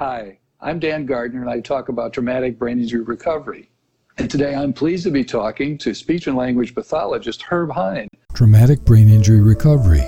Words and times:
Hi, 0.00 0.38
I'm 0.62 0.78
Dan 0.78 1.04
Gardner, 1.04 1.42
and 1.42 1.50
I 1.50 1.60
talk 1.60 1.90
about 1.90 2.14
traumatic 2.14 2.58
brain 2.58 2.80
injury 2.80 3.02
recovery. 3.02 3.70
And 4.16 4.30
today 4.30 4.54
I'm 4.54 4.72
pleased 4.72 5.04
to 5.04 5.10
be 5.10 5.22
talking 5.22 5.76
to 5.76 5.92
speech 5.92 6.26
and 6.26 6.38
language 6.38 6.74
pathologist 6.74 7.42
Herb 7.42 7.70
Hein. 7.70 8.08
Traumatic 8.32 8.82
brain 8.86 9.10
injury 9.10 9.42
recovery. 9.42 10.00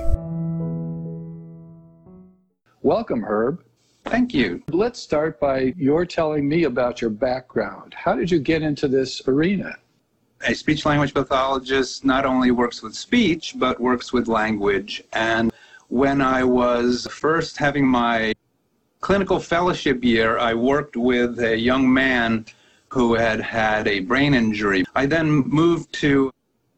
Welcome, 2.80 3.22
Herb. 3.22 3.62
Thank 4.06 4.32
you. 4.32 4.62
Let's 4.70 4.98
start 4.98 5.38
by 5.38 5.74
your 5.76 6.06
telling 6.06 6.48
me 6.48 6.64
about 6.64 7.02
your 7.02 7.10
background. 7.10 7.92
How 7.92 8.14
did 8.14 8.30
you 8.30 8.38
get 8.38 8.62
into 8.62 8.88
this 8.88 9.20
arena? 9.28 9.76
A 10.48 10.54
speech 10.54 10.86
language 10.86 11.12
pathologist 11.12 12.02
not 12.02 12.24
only 12.24 12.50
works 12.50 12.82
with 12.82 12.94
speech, 12.94 13.56
but 13.58 13.78
works 13.78 14.10
with 14.10 14.26
language. 14.26 15.04
And 15.12 15.52
when 15.88 16.22
I 16.22 16.44
was 16.44 17.06
first 17.10 17.58
having 17.58 17.86
my 17.86 18.32
clinical 19.02 19.40
fellowship 19.40 20.02
year, 20.04 20.38
I 20.38 20.54
worked 20.54 20.96
with 20.96 21.40
a 21.40 21.58
young 21.58 21.92
man 21.92 22.46
who 22.88 23.14
had 23.14 23.40
had 23.40 23.88
a 23.88 23.98
brain 24.00 24.32
injury. 24.32 24.84
I 24.94 25.06
then 25.06 25.28
moved 25.30 25.92
to 25.94 26.30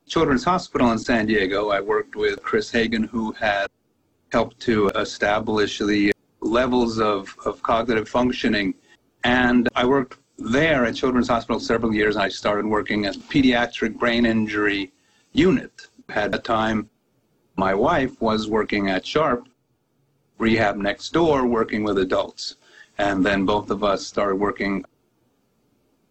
Children's 0.09 0.43
Hospital 0.43 0.91
in 0.93 0.99
San 0.99 1.27
Diego. 1.27 1.69
I 1.69 1.81
worked 1.81 2.17
with 2.17 2.43
Chris 2.43 2.71
Hagen, 2.71 3.05
who 3.05 3.33
had 3.33 3.67
helped 4.33 4.59
to 4.61 4.89
establish 4.91 5.79
the 5.79 6.13
levels 6.41 6.99
of, 6.99 7.37
of 7.45 7.63
cognitive 7.63 8.09
functioning. 8.09 8.75
And 9.25 9.69
I 9.75 9.85
worked 9.85 10.19
there 10.39 10.87
at 10.87 10.95
Children's 10.95 11.29
Hospital 11.29 11.61
several 11.61 11.95
years, 11.95 12.17
and 12.17 12.25
I 12.25 12.29
started 12.29 12.65
working 12.65 13.05
as 13.05 13.19
pediatric 13.19 13.99
brain 13.99 14.25
injury 14.25 14.93
unit. 15.33 15.89
At 16.09 16.33
that 16.33 16.45
time, 16.45 16.89
my 17.57 17.75
wife 17.75 18.19
was 18.23 18.49
working 18.49 18.89
at 18.89 19.07
Sharp 19.07 19.47
rehab 20.39 20.77
next 20.77 21.13
door, 21.13 21.47
working 21.47 21.85
with 21.85 21.99
adults. 21.99 22.57
And 22.99 23.25
then 23.25 23.45
both 23.45 23.71
of 23.71 23.83
us 23.83 24.07
started 24.07 24.37
working 24.37 24.85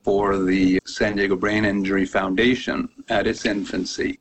for 0.03 0.37
the 0.37 0.79
San 0.85 1.15
Diego 1.15 1.35
Brain 1.35 1.65
Injury 1.65 2.05
Foundation 2.05 2.89
at 3.09 3.25
its 3.25 3.45
infancy. 3.45 4.19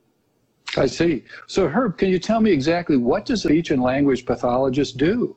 I 0.76 0.86
see. 0.86 1.24
So, 1.48 1.68
Herb, 1.68 1.98
can 1.98 2.08
you 2.08 2.18
tell 2.18 2.40
me 2.40 2.50
exactly 2.50 2.96
what 2.96 3.26
does 3.26 3.44
a 3.44 3.48
speech 3.48 3.70
and 3.70 3.82
language 3.82 4.24
pathologist 4.24 4.96
do? 4.96 5.36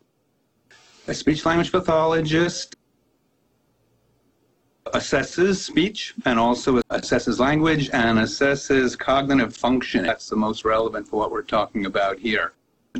A 1.08 1.14
speech 1.14 1.46
language 1.46 1.72
pathologist 1.72 2.76
assesses 4.94 5.58
speech 5.58 6.14
and 6.26 6.40
also 6.40 6.80
assesses 6.92 7.40
language 7.40 7.90
and 7.92 8.20
assesses 8.20 8.98
cognitive 8.98 9.56
function. 9.56 10.04
That's 10.04 10.30
the 10.30 10.36
most 10.36 10.64
relevant 10.64 11.08
for 11.08 11.18
what 11.18 11.32
we're 11.32 11.42
talking 11.42 11.86
about 11.86 12.20
here. 12.20 12.54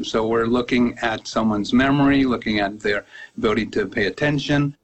So 0.04 0.28
we're 0.28 0.46
looking 0.46 0.98
at 1.00 1.28
someone's 1.28 1.72
memory, 1.72 2.26
looking 2.26 2.60
at 2.60 2.80
their 2.80 3.06
ability 3.38 3.68
to 3.68 3.88
pay 3.88 4.08
attention, 4.08 4.76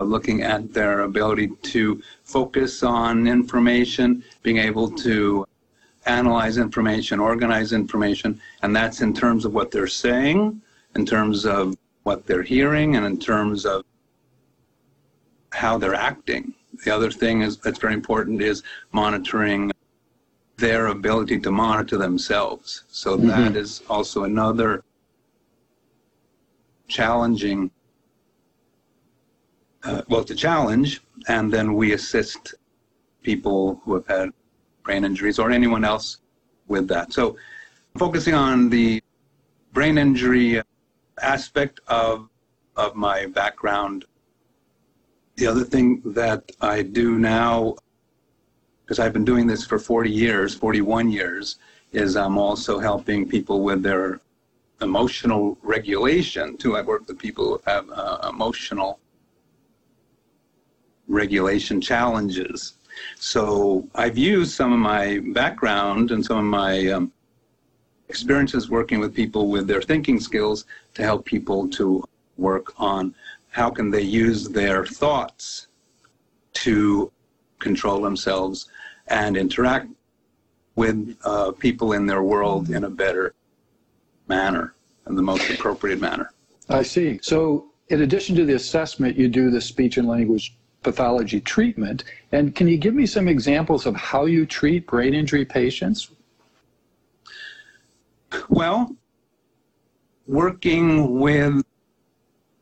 looking 0.00 0.42
at 0.42 0.72
their 0.72 1.00
ability 1.00 1.48
to 1.48 2.02
focus 2.24 2.82
on 2.82 3.28
information, 3.28 4.24
being 4.42 4.58
able 4.58 4.90
to 4.90 5.46
analyze 6.06 6.58
information, 6.58 7.20
organize 7.20 7.72
information, 7.72 8.40
and 8.62 8.74
that's 8.74 9.00
in 9.00 9.12
terms 9.14 9.44
of 9.44 9.52
what 9.54 9.70
they're 9.70 9.86
saying, 9.86 10.60
in 10.96 11.06
terms 11.06 11.46
of 11.46 11.76
what 12.02 12.26
they're 12.26 12.42
hearing, 12.42 12.96
and 12.96 13.06
in 13.06 13.18
terms 13.18 13.64
of 13.64 13.84
how 15.52 15.78
they're 15.78 15.94
acting. 15.94 16.54
The 16.84 16.90
other 16.90 17.10
thing 17.10 17.42
is 17.42 17.58
that's 17.58 17.78
very 17.78 17.94
important 17.94 18.42
is 18.42 18.62
monitoring 18.92 19.70
their 20.58 20.88
ability 20.88 21.38
to 21.40 21.50
monitor 21.50 21.96
themselves. 21.96 22.84
So 22.88 23.16
mm-hmm. 23.16 23.28
that 23.28 23.56
is 23.56 23.82
also 23.88 24.24
another 24.24 24.82
challenging, 26.88 27.70
uh, 29.84 30.02
well, 30.08 30.20
a 30.20 30.34
challenge, 30.34 31.00
and 31.28 31.52
then 31.52 31.74
we 31.74 31.92
assist 31.92 32.54
people 33.22 33.80
who 33.84 33.94
have 33.94 34.06
had 34.06 34.30
brain 34.82 35.04
injuries 35.04 35.38
or 35.38 35.50
anyone 35.50 35.84
else 35.84 36.18
with 36.66 36.88
that. 36.88 37.12
So 37.12 37.36
focusing 37.96 38.34
on 38.34 38.68
the 38.68 39.02
brain 39.72 39.96
injury 39.98 40.62
aspect 41.20 41.80
of 41.88 42.28
of 42.76 42.94
my 42.94 43.26
background 43.26 44.04
the 45.38 45.46
other 45.46 45.64
thing 45.64 46.02
that 46.04 46.50
I 46.60 46.82
do 46.82 47.16
now, 47.16 47.76
because 48.88 48.98
I've 48.98 49.12
been 49.12 49.24
doing 49.24 49.46
this 49.46 49.66
for 49.66 49.78
40 49.78 50.10
years, 50.10 50.54
41 50.54 51.10
years, 51.10 51.56
is 51.92 52.16
I'm 52.16 52.38
also 52.38 52.78
helping 52.78 53.28
people 53.28 53.60
with 53.60 53.82
their 53.82 54.22
emotional 54.80 55.58
regulation 55.60 56.56
too. 56.56 56.74
I 56.74 56.80
work 56.80 57.06
with 57.06 57.18
people 57.18 57.44
who 57.44 57.60
have 57.66 57.84
uh, 57.90 58.30
emotional 58.32 58.98
regulation 61.06 61.82
challenges. 61.82 62.76
So 63.16 63.86
I've 63.94 64.16
used 64.16 64.52
some 64.52 64.72
of 64.72 64.78
my 64.78 65.18
background 65.34 66.10
and 66.10 66.24
some 66.24 66.38
of 66.38 66.44
my 66.44 66.86
um, 66.86 67.12
experiences 68.08 68.70
working 68.70 69.00
with 69.00 69.14
people 69.14 69.50
with 69.50 69.66
their 69.66 69.82
thinking 69.82 70.18
skills 70.18 70.64
to 70.94 71.02
help 71.02 71.26
people 71.26 71.68
to 71.68 72.02
work 72.38 72.72
on 72.78 73.14
how 73.50 73.68
can 73.68 73.90
they 73.90 74.00
use 74.00 74.48
their 74.48 74.86
thoughts 74.86 75.66
to 76.54 77.12
control 77.58 78.00
themselves 78.00 78.70
and 79.10 79.36
interact 79.36 79.88
with 80.76 81.16
uh, 81.24 81.52
people 81.52 81.92
in 81.92 82.06
their 82.06 82.22
world 82.22 82.70
in 82.70 82.84
a 82.84 82.90
better 82.90 83.34
manner 84.28 84.74
and 85.06 85.18
the 85.18 85.22
most 85.22 85.50
appropriate 85.50 86.00
manner. 86.00 86.30
I 86.68 86.82
see. 86.82 87.18
So, 87.22 87.66
in 87.88 88.02
addition 88.02 88.36
to 88.36 88.44
the 88.44 88.54
assessment, 88.54 89.16
you 89.16 89.28
do 89.28 89.50
the 89.50 89.60
speech 89.60 89.96
and 89.96 90.06
language 90.06 90.54
pathology 90.82 91.40
treatment. 91.40 92.04
And 92.32 92.54
can 92.54 92.68
you 92.68 92.76
give 92.76 92.94
me 92.94 93.06
some 93.06 93.28
examples 93.28 93.86
of 93.86 93.96
how 93.96 94.26
you 94.26 94.46
treat 94.46 94.86
brain 94.86 95.14
injury 95.14 95.44
patients? 95.44 96.10
Well, 98.48 98.94
working 100.26 101.18
with 101.18 101.64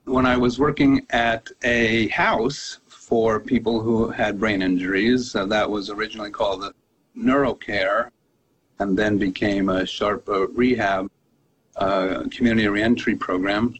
when 0.04 0.24
I 0.24 0.36
was 0.36 0.58
working 0.58 1.04
at 1.10 1.50
a 1.64 2.08
house 2.08 2.78
for 3.06 3.38
people 3.38 3.80
who 3.80 4.08
had 4.08 4.40
brain 4.40 4.62
injuries, 4.62 5.36
uh, 5.36 5.46
that 5.46 5.70
was 5.70 5.90
originally 5.90 6.32
called 6.32 6.60
the 6.62 6.72
NeuroCare 7.16 8.10
and 8.80 8.98
then 8.98 9.16
became 9.16 9.68
a 9.68 9.86
Sharp 9.86 10.28
uh, 10.28 10.48
Rehab 10.48 11.08
uh, 11.76 12.24
community 12.32 12.66
reentry 12.66 13.14
program. 13.14 13.76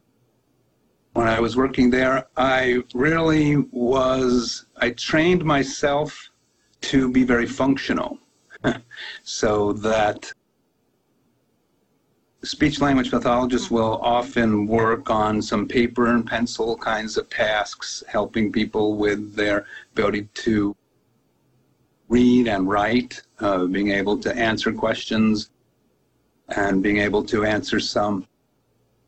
When 1.14 1.26
I 1.26 1.40
was 1.40 1.56
working 1.56 1.90
there, 1.90 2.28
I 2.36 2.84
really 2.94 3.56
was, 3.72 4.66
I 4.76 4.90
trained 4.90 5.44
myself 5.44 6.30
to 6.82 7.10
be 7.10 7.24
very 7.24 7.46
functional 7.46 8.20
so 9.24 9.72
that 9.72 10.32
speech 12.46 12.80
language 12.80 13.10
pathologists 13.10 13.70
will 13.70 13.98
often 14.00 14.66
work 14.66 15.10
on 15.10 15.42
some 15.42 15.66
paper 15.66 16.06
and 16.06 16.24
pencil 16.26 16.76
kinds 16.76 17.16
of 17.16 17.28
tasks, 17.28 18.04
helping 18.06 18.52
people 18.52 18.96
with 18.96 19.34
their 19.34 19.66
ability 19.92 20.28
to 20.34 20.76
read 22.08 22.46
and 22.46 22.68
write, 22.68 23.20
uh, 23.40 23.64
being 23.66 23.90
able 23.90 24.16
to 24.16 24.32
answer 24.36 24.72
questions, 24.72 25.50
and 26.50 26.82
being 26.82 26.98
able 26.98 27.24
to 27.24 27.44
answer 27.44 27.80
some 27.80 28.24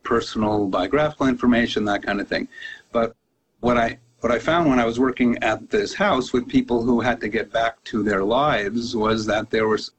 personal 0.03 0.67
biographical 0.67 1.29
information, 1.29 1.85
that 1.85 2.03
kind 2.03 2.21
of 2.21 2.27
thing. 2.27 2.49
But 2.91 3.15
what 3.61 3.79
I 3.79 3.99
what 4.21 4.33
I 4.33 4.41
found 4.41 4.69
when 4.69 4.81
I 4.81 4.85
was 4.85 4.99
working 4.99 5.39
at 5.45 5.71
this 5.71 5.95
house 5.95 6.33
with 6.33 6.49
people 6.49 6.83
who 6.83 7.01
had 7.01 7.21
to 7.21 7.29
get 7.29 7.53
back 7.53 7.83
to 7.85 8.03
their 8.03 8.25
lives 8.25 8.97
was 8.97 9.25
that 9.27 9.49
there 9.51 9.69
was 9.69 9.93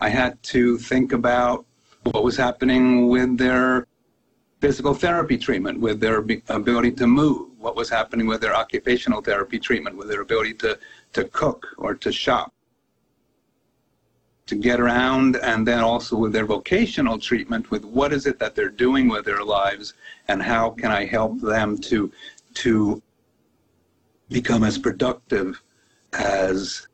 I 0.00 0.08
had 0.08 0.42
to 0.44 0.78
think 0.78 1.12
about 1.12 1.66
what 2.04 2.24
was 2.24 2.36
happening 2.36 3.08
with 3.08 3.36
their 3.36 3.86
physical 4.60 4.94
therapy 4.94 5.38
treatment, 5.38 5.80
with 5.80 6.00
their 6.00 6.18
ability 6.48 6.92
to 6.92 7.06
move, 7.06 7.48
what 7.58 7.76
was 7.76 7.88
happening 7.88 8.26
with 8.26 8.40
their 8.40 8.54
occupational 8.54 9.22
therapy 9.22 9.58
treatment, 9.58 9.96
with 9.96 10.08
their 10.08 10.20
ability 10.20 10.54
to, 10.54 10.78
to 11.12 11.24
cook 11.24 11.66
or 11.78 11.94
to 11.94 12.12
shop, 12.12 12.52
to 14.46 14.54
get 14.54 14.80
around, 14.80 15.36
and 15.36 15.66
then 15.66 15.80
also 15.80 16.16
with 16.16 16.32
their 16.32 16.44
vocational 16.44 17.18
treatment, 17.18 17.70
with 17.70 17.84
what 17.84 18.12
is 18.12 18.26
it 18.26 18.38
that 18.38 18.54
they're 18.54 18.68
doing 18.68 19.08
with 19.08 19.24
their 19.24 19.44
lives, 19.44 19.94
and 20.28 20.42
how 20.42 20.70
can 20.70 20.90
I 20.90 21.06
help 21.06 21.40
them 21.40 21.78
to, 21.78 22.10
to 22.54 23.02
become 24.28 24.64
as 24.64 24.78
productive 24.78 25.62
as 26.12 26.86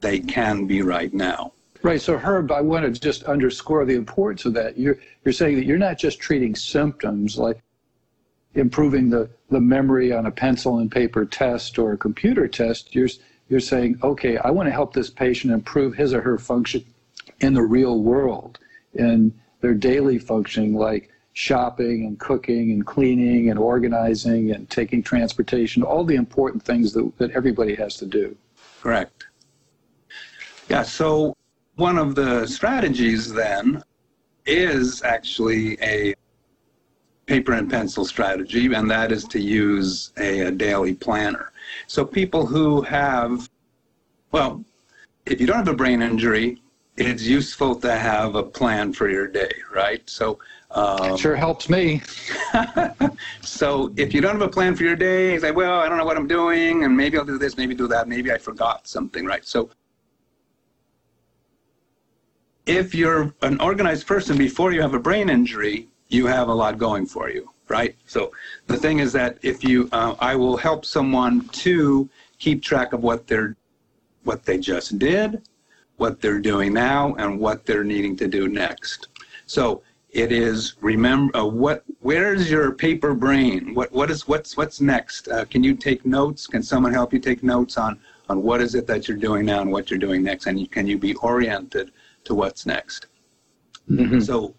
they 0.00 0.20
can 0.20 0.66
be 0.66 0.82
right 0.82 1.12
now. 1.12 1.52
Right. 1.82 2.00
So, 2.00 2.18
Herb, 2.18 2.50
I 2.50 2.60
want 2.60 2.92
to 2.92 3.00
just 3.00 3.24
underscore 3.24 3.84
the 3.84 3.94
importance 3.94 4.44
of 4.44 4.54
that. 4.54 4.76
You're, 4.76 4.98
you're 5.24 5.32
saying 5.32 5.56
that 5.56 5.64
you're 5.64 5.78
not 5.78 5.98
just 5.98 6.18
treating 6.18 6.54
symptoms 6.54 7.38
like 7.38 7.60
improving 8.54 9.10
the, 9.10 9.30
the 9.50 9.60
memory 9.60 10.12
on 10.12 10.26
a 10.26 10.30
pencil 10.30 10.78
and 10.78 10.90
paper 10.90 11.24
test 11.24 11.78
or 11.78 11.92
a 11.92 11.96
computer 11.96 12.48
test. 12.48 12.94
You're, 12.94 13.08
you're 13.48 13.60
saying, 13.60 13.98
okay, 14.02 14.38
I 14.38 14.50
want 14.50 14.66
to 14.66 14.72
help 14.72 14.92
this 14.92 15.10
patient 15.10 15.52
improve 15.52 15.94
his 15.94 16.12
or 16.12 16.20
her 16.20 16.38
function 16.38 16.84
in 17.40 17.54
the 17.54 17.62
real 17.62 18.02
world, 18.02 18.58
in 18.94 19.32
their 19.60 19.74
daily 19.74 20.18
functioning, 20.18 20.74
like 20.74 21.10
shopping 21.32 22.04
and 22.04 22.18
cooking 22.18 22.72
and 22.72 22.84
cleaning 22.84 23.50
and 23.50 23.58
organizing 23.58 24.50
and 24.50 24.68
taking 24.68 25.02
transportation, 25.02 25.84
all 25.84 26.02
the 26.02 26.16
important 26.16 26.62
things 26.62 26.92
that, 26.92 27.10
that 27.18 27.30
everybody 27.30 27.76
has 27.76 27.96
to 27.96 28.06
do. 28.06 28.36
Correct. 28.82 29.26
Yeah, 30.68 30.82
so 30.82 31.36
one 31.78 31.96
of 31.96 32.16
the 32.16 32.44
strategies 32.44 33.32
then 33.32 33.80
is 34.46 35.02
actually 35.04 35.80
a 35.80 36.12
paper 37.26 37.52
and 37.52 37.70
pencil 37.70 38.04
strategy, 38.04 38.72
and 38.74 38.90
that 38.90 39.12
is 39.12 39.24
to 39.24 39.38
use 39.38 40.12
a, 40.18 40.40
a 40.40 40.50
daily 40.50 40.94
planner. 40.94 41.52
So 41.86 42.04
people 42.04 42.46
who 42.46 42.82
have, 42.82 43.48
well, 44.32 44.64
if 45.26 45.40
you 45.40 45.46
don't 45.46 45.58
have 45.58 45.68
a 45.68 45.74
brain 45.74 46.02
injury, 46.02 46.60
it's 46.96 47.22
useful 47.22 47.76
to 47.76 47.96
have 47.96 48.34
a 48.34 48.42
plan 48.42 48.92
for 48.92 49.08
your 49.08 49.28
day, 49.28 49.52
right? 49.72 50.02
So 50.10 50.40
um, 50.72 51.16
sure 51.16 51.36
helps 51.36 51.68
me. 51.68 52.02
so 53.40 53.92
if 53.96 54.12
you 54.12 54.20
don't 54.20 54.32
have 54.32 54.42
a 54.42 54.48
plan 54.48 54.74
for 54.74 54.82
your 54.82 54.96
day, 54.96 55.34
you 55.34 55.40
say, 55.40 55.52
well, 55.52 55.78
I 55.78 55.88
don't 55.88 55.96
know 55.96 56.04
what 56.04 56.16
I'm 56.16 56.26
doing, 56.26 56.82
and 56.82 56.96
maybe 56.96 57.18
I'll 57.18 57.24
do 57.24 57.38
this, 57.38 57.56
maybe 57.56 57.76
do 57.76 57.86
that, 57.86 58.08
maybe 58.08 58.32
I 58.32 58.38
forgot 58.38 58.88
something, 58.88 59.24
right? 59.24 59.46
So 59.46 59.70
if 62.68 62.94
you're 62.94 63.34
an 63.40 63.58
organized 63.60 64.06
person 64.06 64.36
before 64.36 64.72
you 64.72 64.82
have 64.82 64.92
a 64.92 64.98
brain 64.98 65.30
injury, 65.30 65.88
you 66.08 66.26
have 66.26 66.48
a 66.48 66.54
lot 66.54 66.76
going 66.76 67.06
for 67.06 67.30
you, 67.30 67.50
right? 67.68 67.96
So 68.06 68.30
the 68.66 68.76
thing 68.76 68.98
is 68.98 69.10
that 69.14 69.38
if 69.42 69.64
you, 69.64 69.88
uh, 69.92 70.14
I 70.20 70.36
will 70.36 70.56
help 70.56 70.84
someone 70.84 71.48
to 71.48 72.08
keep 72.38 72.62
track 72.62 72.92
of 72.92 73.02
what 73.02 73.26
they're, 73.26 73.56
what 74.24 74.44
they 74.44 74.58
just 74.58 74.98
did, 74.98 75.48
what 75.96 76.20
they're 76.20 76.40
doing 76.40 76.74
now, 76.74 77.14
and 77.14 77.40
what 77.40 77.64
they're 77.64 77.84
needing 77.84 78.16
to 78.16 78.28
do 78.28 78.48
next. 78.48 79.08
So 79.46 79.82
it 80.10 80.30
is 80.30 80.74
remember 80.80 81.36
uh, 81.36 81.44
what. 81.44 81.84
Where's 82.00 82.50
your 82.50 82.72
paper 82.72 83.14
brain? 83.14 83.74
What 83.74 83.92
what 83.92 84.10
is 84.10 84.26
what's 84.26 84.56
what's 84.56 84.80
next? 84.80 85.28
Uh, 85.28 85.44
can 85.44 85.62
you 85.62 85.74
take 85.74 86.06
notes? 86.06 86.46
Can 86.46 86.62
someone 86.62 86.94
help 86.94 87.12
you 87.12 87.18
take 87.18 87.42
notes 87.42 87.76
on 87.76 87.98
on 88.28 88.42
what 88.42 88.60
is 88.60 88.74
it 88.74 88.86
that 88.86 89.06
you're 89.06 89.18
doing 89.18 89.44
now 89.44 89.60
and 89.60 89.70
what 89.70 89.90
you're 89.90 89.98
doing 89.98 90.22
next? 90.22 90.46
And 90.46 90.58
you, 90.58 90.66
can 90.66 90.86
you 90.86 90.96
be 90.96 91.14
oriented 91.16 91.92
to 92.28 92.34
what's 92.34 92.64
next? 92.66 93.06
Mm-hmm. 93.90 94.20
So 94.20 94.54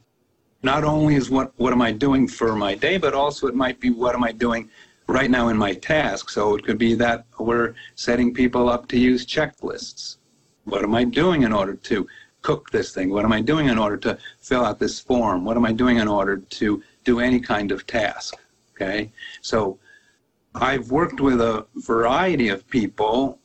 not 0.64 0.84
only 0.84 1.16
is 1.16 1.30
what 1.30 1.54
what 1.58 1.72
am 1.72 1.82
I 1.82 1.92
doing 1.92 2.28
for 2.28 2.56
my 2.56 2.76
day, 2.76 2.98
but 2.98 3.14
also 3.14 3.48
it 3.48 3.56
might 3.56 3.80
be 3.80 3.90
what 3.90 4.16
am 4.16 4.24
I 4.24 4.32
doing 4.32 4.70
right 5.08 5.32
now 5.32 5.48
in 5.50 5.58
my 5.58 5.74
task. 5.74 6.30
So 6.30 6.56
it 6.56 6.66
could 6.66 6.78
be 6.78 6.94
that 6.96 7.26
we're 7.40 7.74
setting 7.96 8.34
people 8.34 8.70
up 8.70 8.88
to 8.90 8.98
use 8.98 9.26
checklists. 9.26 10.18
What 10.66 10.84
am 10.84 10.94
I 10.94 11.04
doing 11.04 11.44
in 11.44 11.54
order 11.54 11.76
to 11.76 12.08
cook 12.42 12.70
this 12.72 12.94
thing? 12.94 13.10
What 13.10 13.26
am 13.26 13.34
I 13.34 13.42
doing 13.42 13.68
in 13.70 13.78
order 13.78 13.98
to 13.98 14.18
fill 14.40 14.66
out 14.66 14.80
this 14.80 15.00
form? 15.00 15.46
What 15.46 15.58
am 15.58 15.66
I 15.66 15.72
doing 15.72 15.98
in 15.98 16.08
order 16.08 16.38
to 16.38 16.84
do 17.04 17.20
any 17.20 17.40
kind 17.40 17.72
of 17.72 17.88
task? 17.88 18.36
Okay, 18.74 19.12
so 19.42 19.78
I've 20.56 20.90
worked 20.90 21.20
with 21.22 21.42
a 21.42 21.66
variety 21.76 22.50
of 22.50 22.68
people 22.68 23.40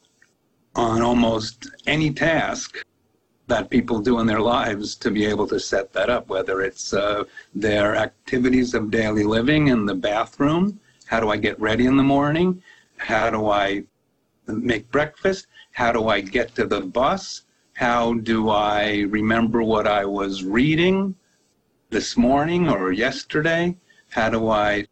on 0.77 1.03
almost 1.03 1.71
any 1.87 2.13
task 2.13 2.85
that 3.47 3.71
people 3.71 4.01
do 4.01 4.21
in 4.21 4.27
their 4.27 4.41
lives 4.41 4.95
to 4.97 5.11
be 5.11 5.27
able 5.27 5.47
to 5.47 5.61
set 5.61 5.93
that 5.93 6.09
up, 6.09 6.29
whether 6.29 6.63
it's 6.63 6.95
uh, 6.95 7.25
their 7.55 7.95
activities 7.97 8.75
of 8.75 8.91
daily 8.91 9.25
living 9.25 9.69
in 9.69 9.85
the 9.85 9.95
bathroom. 9.95 10.81
How 11.07 11.21
do 11.21 11.29
I 11.31 11.37
get 11.37 11.61
ready 11.61 11.87
in 11.87 11.97
the 11.97 12.03
morning? 12.03 12.63
How 12.97 13.29
do 13.31 13.51
I 13.51 13.85
make 14.47 14.91
breakfast? 14.91 15.47
How 15.73 15.93
do 15.93 16.09
I 16.09 16.21
get 16.21 16.55
to 16.55 16.67
the 16.67 16.81
bus? 16.81 17.43
How 17.75 18.15
do 18.15 18.49
I 18.51 19.01
remember 19.11 19.63
what 19.63 19.87
I 19.87 20.05
was 20.05 20.45
reading 20.45 21.15
this 21.91 22.17
morning 22.17 22.69
or 22.69 22.93
yesterday? 22.93 23.77
How 24.11 24.31
do 24.31 24.49
I 24.49 24.87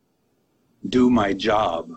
do 0.89 1.09
my 1.09 1.33
job? 1.33 1.91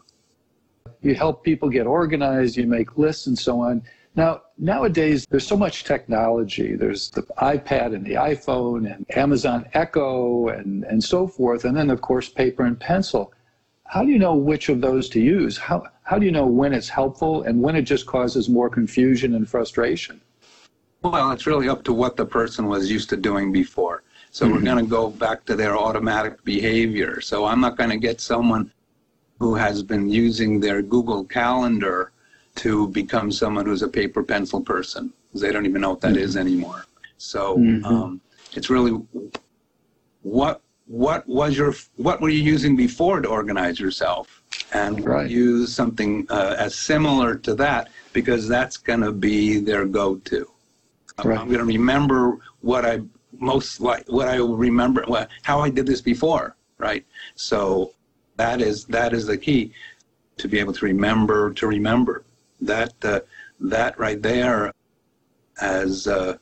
You 1.01 1.15
help 1.15 1.43
people 1.43 1.69
get 1.69 1.85
organized, 1.85 2.55
you 2.55 2.67
make 2.67 2.97
lists 2.97 3.27
and 3.27 3.37
so 3.37 3.59
on. 3.61 3.83
Now, 4.15 4.43
nowadays, 4.57 5.25
there's 5.29 5.45
so 5.45 5.57
much 5.57 5.83
technology. 5.83 6.75
There's 6.75 7.09
the 7.09 7.23
iPad 7.37 7.93
and 7.93 8.05
the 8.05 8.13
iPhone 8.13 8.93
and 8.93 9.05
Amazon 9.17 9.67
Echo 9.73 10.47
and, 10.47 10.85
and 10.85 11.03
so 11.03 11.27
forth. 11.27 11.65
And 11.65 11.75
then, 11.75 11.89
of 11.89 12.01
course, 12.01 12.29
paper 12.29 12.63
and 12.63 12.79
pencil. 12.79 13.33
How 13.83 14.03
do 14.03 14.09
you 14.09 14.17
know 14.17 14.35
which 14.35 14.69
of 14.69 14.79
those 14.79 15.09
to 15.09 15.19
use? 15.19 15.57
How, 15.57 15.83
how 16.03 16.17
do 16.17 16.25
you 16.25 16.31
know 16.31 16.45
when 16.45 16.73
it's 16.73 16.87
helpful 16.87 17.43
and 17.43 17.61
when 17.61 17.75
it 17.75 17.81
just 17.81 18.05
causes 18.05 18.47
more 18.47 18.69
confusion 18.69 19.35
and 19.35 19.47
frustration? 19.47 20.21
Well, 21.01 21.31
it's 21.31 21.45
really 21.45 21.67
up 21.67 21.83
to 21.83 21.93
what 21.93 22.15
the 22.15 22.25
person 22.25 22.67
was 22.67 22.89
used 22.89 23.09
to 23.09 23.17
doing 23.17 23.51
before. 23.51 24.03
So 24.31 24.45
mm-hmm. 24.45 24.55
we're 24.55 24.61
going 24.61 24.85
to 24.85 24.89
go 24.89 25.09
back 25.09 25.45
to 25.45 25.55
their 25.55 25.77
automatic 25.77 26.43
behavior. 26.45 27.19
So 27.19 27.45
I'm 27.45 27.59
not 27.59 27.77
going 27.77 27.89
to 27.89 27.97
get 27.97 28.21
someone 28.21 28.71
who 29.39 29.55
has 29.55 29.83
been 29.83 30.09
using 30.09 30.59
their 30.61 30.81
Google 30.81 31.25
Calendar 31.25 32.13
to 32.55 32.87
become 32.89 33.31
someone 33.31 33.65
who's 33.65 33.81
a 33.81 33.87
paper 33.87 34.23
pencil 34.23 34.61
person 34.61 35.11
because 35.27 35.41
they 35.41 35.51
don't 35.51 35.65
even 35.65 35.81
know 35.81 35.91
what 35.91 36.01
that 36.01 36.13
mm-hmm. 36.13 36.23
is 36.23 36.37
anymore. 36.37 36.85
So 37.17 37.57
mm-hmm. 37.57 37.85
um, 37.85 38.21
it's 38.53 38.69
really 38.69 38.99
what 40.21 40.61
what 40.87 41.27
was 41.27 41.57
your 41.57 41.73
what 41.95 42.21
were 42.21 42.29
you 42.29 42.41
using 42.41 42.75
before 42.75 43.21
to 43.21 43.27
organize 43.27 43.79
yourself, 43.79 44.43
and 44.73 45.03
right. 45.05 45.29
use 45.29 45.73
something 45.73 46.27
uh, 46.29 46.55
as 46.57 46.75
similar 46.75 47.35
to 47.35 47.55
that 47.55 47.89
because 48.13 48.47
that's 48.47 48.77
going 48.77 49.01
to 49.01 49.11
be 49.11 49.59
their 49.59 49.85
go-to. 49.85 50.49
Right. 51.23 51.37
I'm 51.37 51.47
going 51.47 51.59
to 51.59 51.65
remember 51.65 52.37
what 52.61 52.85
I 52.85 53.01
most 53.39 53.79
like, 53.79 54.05
what 54.07 54.27
I 54.27 54.37
remember, 54.37 55.03
what, 55.07 55.29
how 55.43 55.59
I 55.59 55.69
did 55.69 55.85
this 55.85 56.01
before, 56.01 56.55
right? 56.77 57.05
So 57.35 57.93
that 58.37 58.61
is 58.61 58.85
that 58.85 59.13
is 59.13 59.25
the 59.25 59.37
key 59.37 59.71
to 60.37 60.47
be 60.47 60.59
able 60.59 60.73
to 60.73 60.85
remember 60.85 61.53
to 61.53 61.67
remember 61.67 62.24
that 62.61 62.93
uh, 63.03 63.19
that 63.59 63.97
right 63.99 64.21
there 64.21 64.71
as 65.61 66.07
uh, 66.07 66.37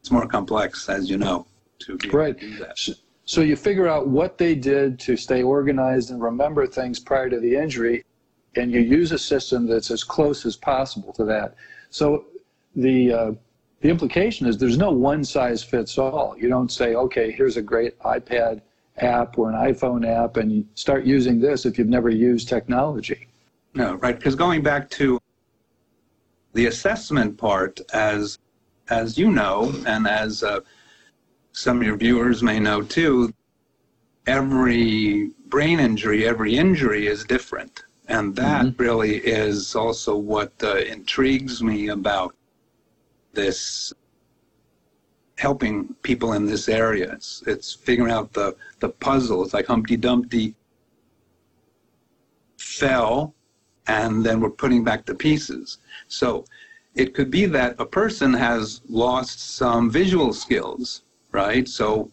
it's 0.00 0.10
more 0.10 0.26
complex 0.26 0.88
as 0.88 1.10
you 1.10 1.18
know 1.18 1.46
to 1.80 1.96
be 1.96 2.08
right. 2.10 2.38
To 2.38 2.94
so 3.24 3.42
you 3.42 3.56
figure 3.56 3.86
out 3.86 4.08
what 4.08 4.38
they 4.38 4.54
did 4.54 4.98
to 5.00 5.16
stay 5.16 5.42
organized 5.42 6.10
and 6.10 6.22
remember 6.22 6.66
things 6.66 6.98
prior 6.98 7.28
to 7.28 7.38
the 7.38 7.54
injury, 7.54 8.04
and 8.56 8.72
you 8.72 8.80
use 8.80 9.12
a 9.12 9.18
system 9.18 9.66
that's 9.66 9.90
as 9.90 10.02
close 10.02 10.46
as 10.46 10.56
possible 10.56 11.12
to 11.12 11.24
that. 11.24 11.54
So 11.90 12.24
the 12.74 13.12
uh, 13.12 13.32
the 13.80 13.90
implication 13.90 14.46
is 14.46 14.58
there's 14.58 14.78
no 14.78 14.90
one 14.90 15.24
size 15.24 15.62
fits 15.62 15.98
all. 15.98 16.36
You 16.38 16.48
don't 16.48 16.72
say, 16.72 16.94
okay, 16.94 17.30
here's 17.30 17.56
a 17.56 17.62
great 17.62 17.98
iPad 18.00 18.62
app 18.96 19.38
or 19.38 19.50
an 19.50 19.56
iPhone 19.56 20.06
app, 20.06 20.36
and 20.36 20.50
you 20.50 20.66
start 20.74 21.04
using 21.04 21.40
this 21.40 21.66
if 21.66 21.78
you've 21.78 21.88
never 21.88 22.10
used 22.10 22.48
technology. 22.48 23.28
No, 23.74 23.94
right? 23.94 24.16
Because 24.16 24.34
going 24.34 24.62
back 24.62 24.88
to 24.90 25.20
the 26.54 26.66
assessment 26.66 27.36
part, 27.36 27.80
as 27.92 28.38
as 28.90 29.18
you 29.18 29.30
know, 29.30 29.72
and 29.86 30.06
as 30.06 30.42
uh, 30.42 30.60
some 31.52 31.80
of 31.80 31.86
your 31.86 31.96
viewers 31.96 32.42
may 32.42 32.58
know 32.58 32.80
too, 32.80 33.32
every 34.26 35.30
brain 35.46 35.78
injury, 35.78 36.26
every 36.26 36.56
injury 36.56 37.06
is 37.06 37.24
different, 37.24 37.84
and 38.08 38.34
that 38.36 38.64
mm-hmm. 38.64 38.82
really 38.82 39.16
is 39.18 39.74
also 39.74 40.16
what 40.16 40.52
uh, 40.62 40.76
intrigues 40.76 41.62
me 41.62 41.88
about 41.88 42.34
this 43.34 43.92
helping 45.38 45.94
people 46.02 46.32
in 46.32 46.44
this 46.44 46.68
area. 46.68 47.12
It's, 47.12 47.42
it's 47.46 47.72
figuring 47.72 48.12
out 48.12 48.32
the, 48.32 48.56
the 48.80 48.88
puzzle. 48.88 49.44
It's 49.44 49.54
like 49.54 49.66
Humpty 49.66 49.96
Dumpty 49.96 50.54
fell, 52.58 53.34
and 53.88 54.24
then 54.24 54.40
we're 54.40 54.50
putting 54.50 54.84
back 54.84 55.04
the 55.04 55.14
pieces. 55.14 55.78
So 56.06 56.44
it 56.94 57.14
could 57.14 57.30
be 57.30 57.46
that 57.46 57.76
a 57.78 57.86
person 57.86 58.32
has 58.34 58.80
lost 58.88 59.56
some 59.56 59.90
visual 59.90 60.32
skills, 60.32 61.02
right? 61.32 61.68
So 61.68 62.10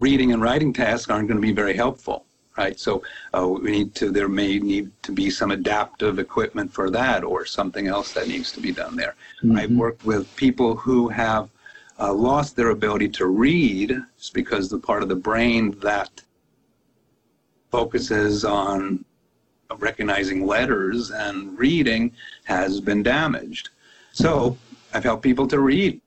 reading 0.00 0.32
and 0.32 0.42
writing 0.42 0.72
tasks 0.72 1.10
aren't 1.10 1.28
going 1.28 1.40
to 1.40 1.46
be 1.46 1.52
very 1.52 1.74
helpful 1.74 2.26
right? 2.56 2.78
So 2.78 3.02
uh, 3.32 3.48
we 3.48 3.70
need 3.70 3.94
to, 3.96 4.10
there 4.10 4.28
may 4.28 4.58
need 4.58 4.90
to 5.04 5.12
be 5.12 5.30
some 5.30 5.50
adaptive 5.50 6.18
equipment 6.18 6.72
for 6.72 6.90
that 6.90 7.24
or 7.24 7.46
something 7.46 7.86
else 7.86 8.12
that 8.12 8.28
needs 8.28 8.52
to 8.52 8.60
be 8.60 8.72
done 8.72 8.96
there. 8.96 9.14
Mm-hmm. 9.42 9.56
I've 9.56 9.70
worked 9.70 10.04
with 10.04 10.34
people 10.36 10.76
who 10.76 11.08
have 11.08 11.48
uh, 11.98 12.12
lost 12.12 12.56
their 12.56 12.70
ability 12.70 13.08
to 13.10 13.26
read 13.26 13.98
just 14.18 14.34
because 14.34 14.68
the 14.68 14.78
part 14.78 15.02
of 15.02 15.08
the 15.08 15.16
brain 15.16 15.78
that 15.80 16.10
focuses 17.70 18.44
on 18.44 19.04
recognizing 19.80 20.46
letters 20.46 21.10
and 21.10 21.58
reading 21.58 22.12
has 22.44 22.80
been 22.80 23.02
damaged. 23.02 23.70
So 24.12 24.56
I've 24.92 25.04
helped 25.04 25.22
people 25.22 25.46
to 25.48 25.60
read. 25.60 26.00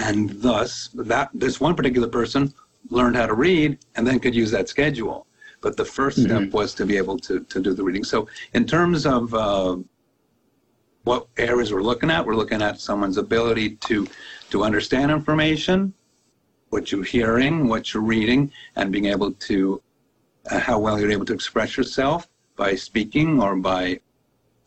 And 0.00 0.30
thus, 0.42 0.88
that 0.94 1.30
this 1.34 1.60
one 1.60 1.74
particular 1.74 2.08
person 2.08 2.52
learned 2.90 3.16
how 3.16 3.26
to 3.26 3.34
read 3.34 3.78
and 3.96 4.06
then 4.06 4.18
could 4.18 4.34
use 4.34 4.50
that 4.50 4.68
schedule. 4.68 5.26
But 5.60 5.76
the 5.76 5.84
1st 5.84 5.96
mm-hmm. 5.96 6.22
step 6.22 6.52
was 6.52 6.74
to 6.74 6.86
be 6.86 6.96
able 6.96 7.18
to, 7.20 7.40
to 7.40 7.60
do 7.60 7.72
the 7.72 7.82
reading. 7.82 8.04
So, 8.04 8.28
in 8.52 8.66
terms 8.66 9.06
of 9.06 9.32
uh, 9.32 9.76
what 11.04 11.26
areas 11.36 11.72
we're 11.72 11.82
looking 11.82 12.10
at, 12.10 12.24
we're 12.24 12.34
looking 12.34 12.62
at 12.62 12.80
someone's 12.80 13.16
ability 13.16 13.76
to, 13.76 14.06
to 14.50 14.64
understand 14.64 15.10
information, 15.10 15.94
what 16.70 16.90
you're 16.90 17.04
hearing, 17.04 17.68
what 17.68 17.94
you're 17.94 18.02
reading, 18.02 18.50
and 18.76 18.90
being 18.90 19.06
able 19.06 19.32
to, 19.32 19.80
uh, 20.50 20.58
how 20.58 20.78
well 20.78 21.00
you're 21.00 21.10
able 21.10 21.24
to 21.26 21.32
express 21.34 21.76
yourself 21.76 22.28
by 22.56 22.74
speaking 22.74 23.42
or 23.42 23.56
by 23.56 24.00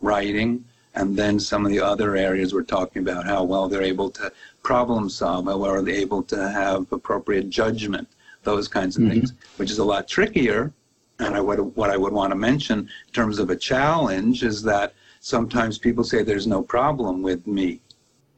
writing. 0.02 0.64
And 0.96 1.16
then 1.16 1.40
some 1.40 1.66
of 1.66 1.72
the 1.72 1.80
other 1.80 2.16
areas 2.16 2.54
we're 2.54 2.64
talking 2.64 3.02
about, 3.04 3.26
how 3.26 3.44
well 3.44 3.68
they're 3.68 3.84
able 3.84 4.10
to 4.12 4.32
problem 4.64 5.10
solve, 5.10 5.46
how 5.46 5.58
well 5.58 5.72
are 5.72 5.82
they 5.82 5.98
able 5.98 6.24
to 6.24 6.50
have 6.50 6.92
appropriate 6.92 7.50
judgment, 7.50 8.08
those 8.44 8.68
kinds 8.68 8.98
of 8.98 9.04
Mhm. 9.04 9.10
things, 9.12 9.34
which 9.58 9.70
is 9.70 9.78
a 9.78 9.84
lot 9.84 10.08
trickier. 10.08 10.74
And 11.20 11.36
I 11.36 11.42
would, 11.42 11.60
what 11.76 11.90
I 11.90 11.98
would 11.98 12.14
want 12.14 12.32
to 12.32 12.36
mention 12.36 12.80
in 12.80 13.14
terms 13.14 13.40
of 13.40 13.50
a 13.50 13.56
challenge 13.56 14.44
is 14.44 14.62
that 14.64 14.94
sometimes 15.20 15.78
people 15.78 16.04
say 16.04 16.24
there's 16.24 16.48
no 16.48 16.62
problem 16.62 17.22
with 17.22 17.46
me. 17.46 17.82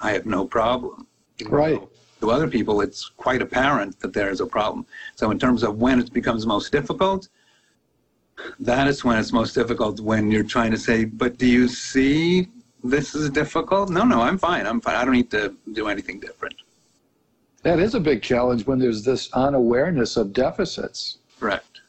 I 0.02 0.12
have 0.12 0.26
no 0.26 0.46
problem. 0.46 1.08
Right. 1.46 1.82
To 2.22 2.32
other 2.32 2.48
people, 2.48 2.82
it's 2.82 3.10
quite 3.18 3.42
apparent 3.42 4.00
that 4.02 4.14
there 4.14 4.30
is 4.30 4.42
a 4.42 4.46
problem. 4.46 4.86
So 5.16 5.32
in 5.32 5.40
terms 5.40 5.64
of 5.64 5.78
when 5.78 6.00
it 6.00 6.12
becomes 6.12 6.46
most 6.46 6.72
difficult, 6.72 7.30
that 8.60 8.88
is 8.88 9.04
when 9.04 9.18
it's 9.18 9.32
most 9.32 9.54
difficult 9.54 10.00
when 10.00 10.32
you're 10.32 10.44
trying 10.44 10.72
to 10.72 10.78
say, 10.78 11.06
but 11.06 11.38
do 11.38 11.46
you 11.46 11.68
see 11.68 12.48
this 12.84 13.16
is 13.16 13.30
difficult? 13.30 13.90
No, 13.90 14.04
no, 14.04 14.22
I'm 14.22 14.38
fine. 14.38 14.66
I'm 14.66 14.82
fine. 14.82 14.96
I 14.96 15.06
don't 15.06 15.14
need 15.14 15.32
to 15.32 15.56
do 15.74 15.88
anything 15.88 16.20
different. 16.20 16.56
That 17.64 17.80
is 17.80 17.96
a 17.96 18.00
big 18.00 18.22
challenge 18.22 18.66
when 18.66 18.80
there's 18.80 19.04
this 19.04 19.32
unawareness 19.34 20.16
of 20.18 20.32
deficits. 20.32 21.18
Correct. 21.40 21.82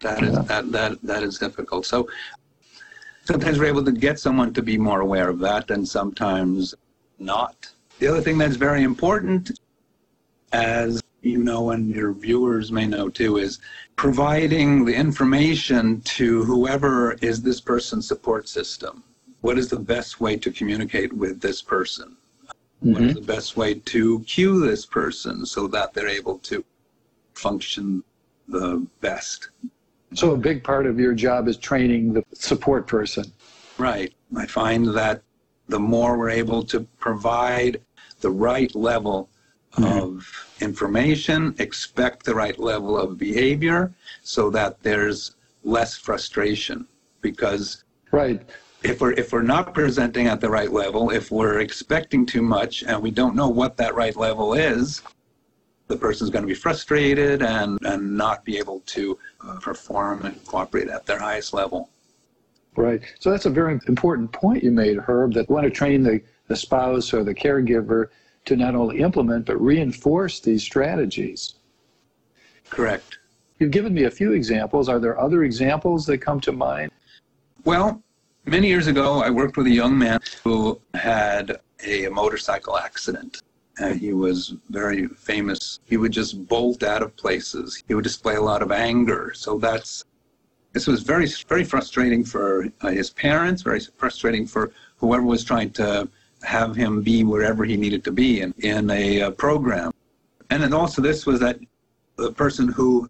That 0.00 0.22
is 0.22 0.34
Yeah. 0.34 0.42
that 0.42 0.72
that 0.72 1.02
that 1.02 1.22
is 1.22 1.38
difficult. 1.38 1.84
So 1.86 2.08
sometimes 3.24 3.58
we're 3.58 3.66
able 3.66 3.84
to 3.84 3.92
get 3.92 4.18
someone 4.18 4.52
to 4.54 4.62
be 4.62 4.78
more 4.78 5.00
aware 5.00 5.28
of 5.28 5.38
that, 5.40 5.70
and 5.70 5.86
sometimes 5.86 6.74
not. 7.18 7.68
The 7.98 8.06
other 8.08 8.22
thing 8.22 8.38
that's 8.38 8.56
very 8.56 8.82
important, 8.82 9.60
as 10.52 11.02
you 11.22 11.38
know, 11.38 11.70
and 11.70 11.94
your 11.94 12.12
viewers 12.12 12.72
may 12.72 12.86
know 12.86 13.08
too, 13.08 13.38
is 13.38 13.60
providing 13.96 14.84
the 14.84 14.94
information 14.94 16.00
to 16.02 16.44
whoever 16.44 17.12
is 17.22 17.42
this 17.42 17.60
person's 17.60 18.08
support 18.08 18.48
system. 18.48 19.04
What 19.40 19.58
is 19.58 19.68
the 19.68 19.78
best 19.78 20.20
way 20.20 20.36
to 20.36 20.50
communicate 20.50 21.12
with 21.12 21.40
this 21.40 21.62
person? 21.62 22.16
What 22.80 23.02
is 23.02 23.12
mm-hmm. 23.12 23.20
the 23.20 23.32
best 23.32 23.56
way 23.56 23.74
to 23.74 24.20
cue 24.20 24.60
this 24.60 24.84
person 24.84 25.46
so 25.46 25.68
that 25.68 25.94
they're 25.94 26.08
able 26.08 26.38
to 26.38 26.64
function 27.34 28.02
the 28.48 28.84
best? 29.00 29.50
So 30.14 30.32
a 30.32 30.36
big 30.36 30.64
part 30.64 30.86
of 30.86 30.98
your 30.98 31.14
job 31.14 31.48
is 31.48 31.56
training 31.56 32.12
the 32.12 32.24
support 32.34 32.86
person. 32.86 33.24
Right. 33.78 34.12
I 34.36 34.46
find 34.46 34.88
that 34.94 35.22
the 35.68 35.78
more 35.78 36.18
we're 36.18 36.30
able 36.30 36.64
to 36.64 36.80
provide 36.98 37.80
the 38.20 38.30
right 38.30 38.74
level 38.74 39.28
of 39.78 40.26
information, 40.60 41.54
expect 41.58 42.24
the 42.24 42.34
right 42.34 42.58
level 42.58 42.96
of 42.98 43.18
behavior 43.18 43.92
so 44.22 44.50
that 44.50 44.82
there's 44.82 45.36
less 45.64 45.96
frustration 45.96 46.86
because 47.20 47.84
Right. 48.10 48.42
if 48.82 49.00
we're 49.00 49.12
if 49.12 49.32
we're 49.32 49.42
not 49.42 49.72
presenting 49.72 50.26
at 50.26 50.40
the 50.40 50.50
right 50.50 50.70
level, 50.72 51.10
if 51.10 51.30
we're 51.30 51.60
expecting 51.60 52.26
too 52.26 52.42
much 52.42 52.82
and 52.82 53.00
we 53.00 53.10
don't 53.10 53.34
know 53.34 53.48
what 53.48 53.76
that 53.78 53.94
right 53.94 54.16
level 54.16 54.54
is, 54.54 55.02
the 55.88 55.96
person's 55.96 56.30
going 56.30 56.42
to 56.42 56.48
be 56.48 56.54
frustrated 56.54 57.42
and 57.42 57.78
and 57.84 58.16
not 58.16 58.44
be 58.44 58.58
able 58.58 58.80
to 58.80 59.18
uh, 59.46 59.58
perform 59.60 60.26
and 60.26 60.44
cooperate 60.46 60.88
at 60.88 61.06
their 61.06 61.18
highest 61.18 61.54
level. 61.54 61.88
Right. 62.76 63.02
So 63.18 63.30
that's 63.30 63.46
a 63.46 63.50
very 63.50 63.78
important 63.86 64.32
point 64.32 64.64
you 64.64 64.70
made, 64.70 64.96
Herb, 64.98 65.34
that 65.34 65.48
we 65.48 65.54
want 65.54 65.64
to 65.64 65.70
train 65.70 66.02
the, 66.02 66.22
the 66.48 66.56
spouse 66.56 67.12
or 67.12 67.22
the 67.22 67.34
caregiver 67.34 68.08
to 68.44 68.56
not 68.56 68.74
only 68.74 69.00
implement 69.00 69.46
but 69.46 69.60
reinforce 69.60 70.40
these 70.40 70.62
strategies. 70.62 71.54
Correct. 72.68 73.18
You've 73.58 73.70
given 73.70 73.94
me 73.94 74.04
a 74.04 74.10
few 74.10 74.32
examples. 74.32 74.88
Are 74.88 74.98
there 74.98 75.20
other 75.20 75.44
examples 75.44 76.06
that 76.06 76.18
come 76.18 76.40
to 76.40 76.52
mind? 76.52 76.90
Well, 77.64 78.02
many 78.44 78.66
years 78.66 78.88
ago, 78.88 79.22
I 79.22 79.30
worked 79.30 79.56
with 79.56 79.66
a 79.66 79.70
young 79.70 79.96
man 79.96 80.20
who 80.42 80.80
had 80.94 81.60
a 81.86 82.08
motorcycle 82.08 82.76
accident. 82.76 83.42
And 83.78 83.98
he 83.98 84.12
was 84.12 84.54
very 84.68 85.06
famous. 85.06 85.80
He 85.84 85.96
would 85.96 86.12
just 86.12 86.46
bolt 86.46 86.82
out 86.82 87.02
of 87.02 87.16
places. 87.16 87.82
He 87.88 87.94
would 87.94 88.04
display 88.04 88.34
a 88.34 88.40
lot 88.40 88.62
of 88.62 88.70
anger. 88.70 89.32
So 89.34 89.58
that's 89.58 90.04
this 90.72 90.86
was 90.86 91.02
very 91.02 91.26
very 91.48 91.64
frustrating 91.64 92.24
for 92.24 92.66
uh, 92.80 92.88
his 92.88 93.10
parents. 93.10 93.62
Very 93.62 93.80
frustrating 93.96 94.46
for 94.46 94.72
whoever 94.96 95.22
was 95.22 95.44
trying 95.44 95.70
to 95.72 96.08
have 96.42 96.74
him 96.74 97.02
be 97.02 97.24
wherever 97.24 97.64
he 97.64 97.76
needed 97.76 98.04
to 98.04 98.12
be 98.12 98.40
in 98.40 98.54
in 98.58 98.90
a 98.90 99.22
uh, 99.22 99.30
program. 99.32 99.92
And 100.50 100.62
then 100.62 100.72
also 100.72 101.00
this 101.00 101.24
was 101.26 101.40
that 101.40 101.58
the 102.16 102.32
person 102.32 102.68
who 102.68 103.08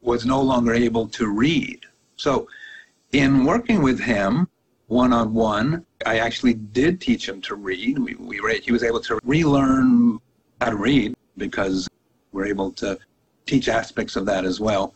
was 0.00 0.24
no 0.24 0.40
longer 0.40 0.74
able 0.74 1.06
to 1.08 1.28
read. 1.28 1.80
So 2.16 2.48
in 3.12 3.44
working 3.44 3.82
with 3.82 4.00
him 4.00 4.48
one 4.88 5.12
on 5.12 5.32
one, 5.32 5.86
I 6.04 6.18
actually 6.18 6.54
did 6.54 7.00
teach 7.00 7.28
him 7.28 7.40
to 7.42 7.54
read. 7.54 7.98
We, 7.98 8.14
we 8.16 8.40
re- 8.40 8.60
he 8.60 8.72
was 8.72 8.82
able 8.82 9.00
to 9.00 9.18
relearn 9.24 10.20
how 10.60 10.70
to 10.70 10.76
read 10.76 11.14
because 11.36 11.88
we're 12.32 12.46
able 12.46 12.72
to 12.72 12.98
teach 13.46 13.68
aspects 13.68 14.16
of 14.16 14.26
that 14.26 14.44
as 14.44 14.60
well. 14.60 14.94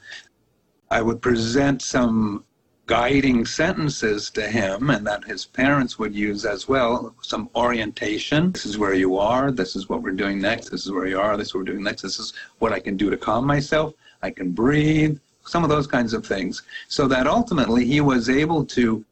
I 0.91 1.03
would 1.03 1.21
present 1.21 1.83
some 1.83 2.45
guiding 2.87 3.45
sentences 3.45 4.31
to 4.31 4.47
him 4.47 4.91
and 4.91 5.07
that 5.07 5.25
his 5.25 5.45
parents 5.45 5.99
would 5.99 6.15
use 6.15 6.45
as 6.45 6.69
well 6.69 7.15
some 7.21 7.51
orientation. 7.57 8.53
This 8.53 8.67
is 8.67 8.79
where 8.79 8.95
you 8.95 9.19
are 9.19 9.51
this 9.51 9.75
is 9.75 9.89
what 9.89 10.03
we're 10.03 10.13
doing 10.13 10.41
next 10.41 10.71
this 10.71 10.87
is 10.87 10.93
where 10.93 11.07
you 11.07 11.21
are 11.21 11.37
this 11.37 11.49
is 11.49 11.55
what 11.55 11.61
we're 11.61 11.73
doing 11.73 11.83
next 11.83 12.03
this 12.03 12.19
is 12.19 12.33
what 12.59 12.73
i 12.73 12.79
can 12.79 12.97
do 12.97 13.11
to 13.11 13.17
calm 13.17 13.45
myself 13.45 13.95
i 14.23 14.31
can 14.31 14.53
breathe 14.53 15.19
some 15.47 15.63
of 15.63 15.71
those 15.71 15.87
kinds 15.87 16.13
of 16.13 16.27
things. 16.27 16.63
So 16.89 17.09
that 17.09 17.27
ultimately 17.27 17.87
he 17.87 18.01
was 18.01 18.29
able 18.29 18.65
to 18.67 19.05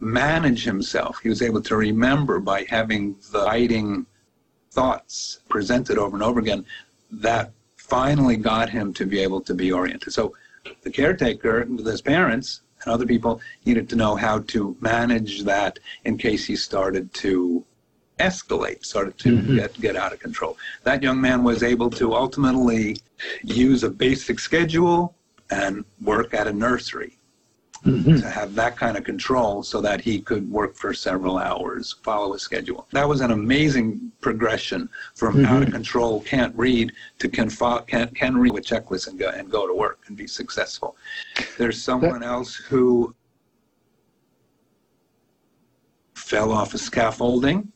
manage 0.00 0.64
himself. 0.64 1.20
He 1.22 1.28
was 1.28 1.42
able 1.42 1.62
to 1.62 1.76
remember 1.76 2.40
by 2.40 2.66
having 2.68 3.16
the 3.30 3.44
guiding 3.44 4.06
thoughts 4.70 5.40
presented 5.48 5.98
over 5.98 6.16
and 6.16 6.22
over 6.22 6.40
again 6.40 6.64
that 7.10 7.52
finally 7.76 8.36
got 8.36 8.68
him 8.68 8.92
to 8.94 9.06
be 9.06 9.20
able 9.20 9.40
to 9.42 9.54
be 9.54 9.72
oriented. 9.72 10.12
So 10.12 10.34
the 10.82 10.90
caretaker 10.90 11.64
with 11.64 11.86
his 11.86 12.02
parents 12.02 12.62
and 12.86 12.94
other 12.94 13.04
people 13.06 13.40
needed 13.66 13.88
to 13.90 13.96
know 13.96 14.14
how 14.14 14.38
to 14.40 14.76
manage 14.80 15.42
that 15.42 15.78
in 16.04 16.16
case 16.16 16.46
he 16.46 16.56
started 16.56 17.12
to 17.12 17.64
escalate, 18.20 18.84
started 18.84 19.18
to 19.18 19.36
Mhm. 19.36 19.56
get, 19.56 19.80
get 19.80 19.96
out 19.96 20.12
of 20.12 20.20
control. 20.20 20.56
That 20.84 21.02
young 21.02 21.20
man 21.20 21.42
was 21.42 21.62
able 21.62 21.90
to 21.90 22.14
ultimately 22.14 22.98
use 23.42 23.84
a 23.84 23.90
basic 23.90 24.38
schedule 24.38 25.14
and 25.50 25.84
work 26.00 26.32
at 26.32 26.46
a 26.46 26.52
nursery 26.52 27.15
Mm-hmm. 27.84 28.16
to 28.16 28.28
have 28.28 28.54
that 28.56 28.76
kind 28.76 28.96
of 28.96 29.04
control 29.04 29.62
so 29.62 29.80
that 29.80 30.00
he 30.00 30.20
could 30.20 30.50
work 30.50 30.74
for 30.74 30.92
several 30.92 31.38
hours, 31.38 31.94
follow 32.02 32.34
a 32.34 32.38
schedule. 32.38 32.88
That 32.92 33.08
was 33.08 33.20
an 33.20 33.30
amazing 33.30 34.10
progression 34.20 34.88
from 35.14 35.44
out 35.44 35.62
of 35.62 35.70
control, 35.70 36.20
can't 36.22 36.56
read, 36.56 36.92
to 37.20 37.28
can, 37.28 37.48
fo- 37.48 37.80
can, 37.80 38.08
can 38.08 38.38
read 38.38 38.52
with 38.52 38.66
checklists 38.66 39.06
and 39.06 39.18
go, 39.18 39.28
and 39.28 39.50
go 39.50 39.68
to 39.68 39.74
work 39.74 40.00
and 40.06 40.16
be 40.16 40.26
successful. 40.26 40.96
There's 41.58 41.80
someone 41.80 42.24
else 42.24 42.56
who 42.56 43.14
fell 46.14 46.50
off 46.50 46.74
a 46.74 46.78
scaffolding 46.78 47.70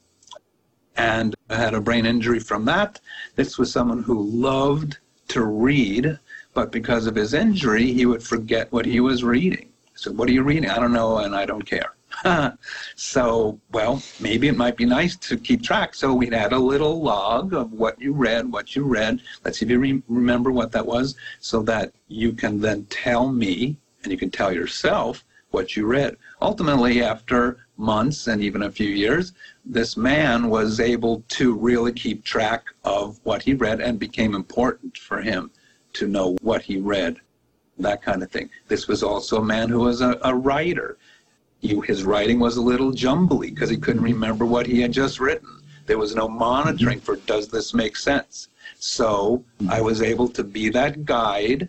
and 0.97 1.37
had 1.50 1.75
a 1.75 1.80
brain 1.80 2.04
injury 2.04 2.40
from 2.40 2.64
that. 2.64 3.00
This 3.37 3.59
was 3.59 3.73
someone 3.73 4.02
who 4.02 4.23
loved 4.28 4.99
to 5.28 5.45
read, 5.45 6.19
but 6.52 6.73
because 6.73 7.07
of 7.07 7.14
his 7.14 7.33
injury, 7.33 7.92
he 7.92 8.07
would 8.07 8.23
forget 8.23 8.73
what 8.73 8.87
he 8.87 8.99
was 8.99 9.23
reading. 9.23 9.69
So, 10.00 10.11
what 10.12 10.30
are 10.30 10.33
you 10.33 10.42
reading? 10.42 10.71
I 10.71 10.76
don't 10.76 10.95
know, 10.95 11.19
and 11.19 11.37
I 11.37 11.45
don't 11.45 11.61
care. 11.61 11.92
so, 12.97 13.61
well, 13.71 14.02
maybe 14.19 14.49
it 14.49 14.57
might 14.57 14.78
be 14.78 14.87
nice 14.87 15.14
to 15.16 15.37
keep 15.37 15.62
track. 15.62 15.95
So, 15.95 16.14
we'd 16.14 16.33
add 16.33 16.54
a 16.54 16.59
little 16.59 17.02
log 17.02 17.52
of 17.52 17.75
what 17.75 18.00
you 18.00 18.14
read, 18.14 18.50
what 18.50 18.75
you 18.75 18.85
read. 18.85 19.21
Let's 19.45 19.59
see 19.59 19.66
if 19.66 19.71
you 19.71 19.78
re- 19.78 20.02
remember 20.09 20.52
what 20.52 20.73
that 20.73 20.87
was, 20.87 21.16
so 21.40 21.61
that 21.64 21.92
you 22.09 22.33
can 22.33 22.62
then 22.62 22.87
tell 22.87 23.30
me 23.30 23.76
and 24.02 24.11
you 24.11 24.16
can 24.16 24.30
tell 24.30 24.50
yourself 24.50 25.23
what 25.50 25.76
you 25.76 25.85
read. 25.85 26.16
Ultimately, 26.40 27.02
after 27.02 27.59
months 27.76 28.26
and 28.26 28.40
even 28.40 28.62
a 28.62 28.73
few 28.73 28.88
years, 28.88 29.35
this 29.66 29.99
man 29.99 30.49
was 30.49 30.80
able 30.80 31.25
to 31.28 31.54
really 31.54 31.92
keep 31.92 32.25
track 32.25 32.64
of 32.85 33.21
what 33.25 33.42
he 33.42 33.52
read 33.52 33.83
and 33.83 33.99
became 33.99 34.35
important 34.35 34.97
for 34.97 35.21
him 35.21 35.50
to 35.92 36.09
know 36.09 36.38
what 36.40 36.62
he 36.62 36.78
read, 36.78 37.21
that 37.82 38.02
kind 38.02 38.22
of 38.22 38.30
thing. 38.30 38.50
This 38.68 38.88
was 38.88 39.02
also 39.02 39.38
a 39.38 39.44
man 39.44 39.68
who 39.68 39.80
was 39.80 40.00
a, 40.00 40.18
a 40.22 40.34
writer. 40.34 40.99
His 41.60 42.04
writing 42.04 42.38
was 42.38 42.56
a 42.56 42.62
little 42.62 42.90
jumbly 42.90 43.50
because 43.50 43.70
he 43.70 43.76
couldn't 43.76 44.02
remember 44.02 44.46
what 44.46 44.66
he 44.66 44.80
had 44.80 44.92
just 44.92 45.20
written. 45.20 45.49
There 45.87 45.99
was 45.99 46.14
no 46.14 46.28
monitoring 46.28 47.00
for 47.00 47.16
does 47.16 47.49
this 47.49 47.75
make 47.75 47.96
sense? 47.96 48.49
So 48.78 49.44
I 49.68 49.80
was 49.80 50.00
able 50.00 50.28
to 50.28 50.44
be 50.44 50.68
that 50.70 51.04
guide, 51.04 51.68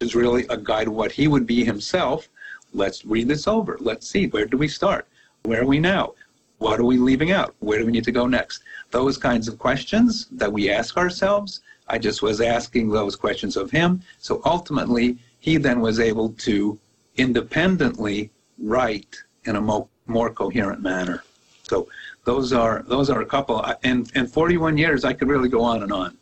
is 0.00 0.14
really 0.14 0.46
a 0.48 0.56
guide 0.56 0.88
what 0.88 1.12
he 1.12 1.26
would 1.26 1.46
be 1.46 1.64
himself. 1.64 2.28
Let's 2.74 3.04
read 3.04 3.28
this 3.28 3.48
over. 3.48 3.76
Let's 3.80 4.08
see, 4.08 4.26
where 4.28 4.46
do 4.46 4.56
we 4.56 4.68
start? 4.68 5.08
Where 5.44 5.62
are 5.62 5.66
we 5.66 5.80
now? 5.80 6.14
What 6.58 6.78
are 6.78 6.84
we 6.84 6.98
leaving 6.98 7.32
out? 7.32 7.54
Where 7.58 7.78
do 7.78 7.86
we 7.86 7.92
need 7.92 8.04
to 8.04 8.12
go 8.12 8.26
next? 8.26 8.62
Those 8.90 9.18
kinds 9.18 9.48
of 9.48 9.58
questions 9.58 10.26
that 10.30 10.52
we 10.52 10.70
ask 10.70 10.96
ourselves 10.96 11.62
I 11.88 11.98
just 11.98 12.22
was 12.22 12.40
asking 12.40 12.88
those 12.88 13.16
questions 13.16 13.56
of 13.56 13.70
him. 13.70 14.02
So 14.18 14.40
ultimately, 14.44 15.18
he 15.42 15.56
then 15.56 15.80
was 15.80 15.98
able 15.98 16.28
to 16.30 16.78
independently 17.16 18.30
write 18.58 19.16
in 19.44 19.56
a 19.56 19.60
mo- 19.60 19.88
more 20.06 20.30
coherent 20.30 20.80
manner. 20.80 21.24
So 21.64 21.88
those 22.24 22.52
are 22.52 22.84
those 22.86 23.10
are 23.10 23.22
a 23.22 23.26
couple. 23.26 23.60
In 23.82 24.06
in 24.14 24.28
41 24.28 24.78
years, 24.78 25.04
I 25.04 25.12
could 25.12 25.28
really 25.28 25.48
go 25.48 25.60
on 25.60 25.82
and 25.82 25.92
on. 25.92 26.16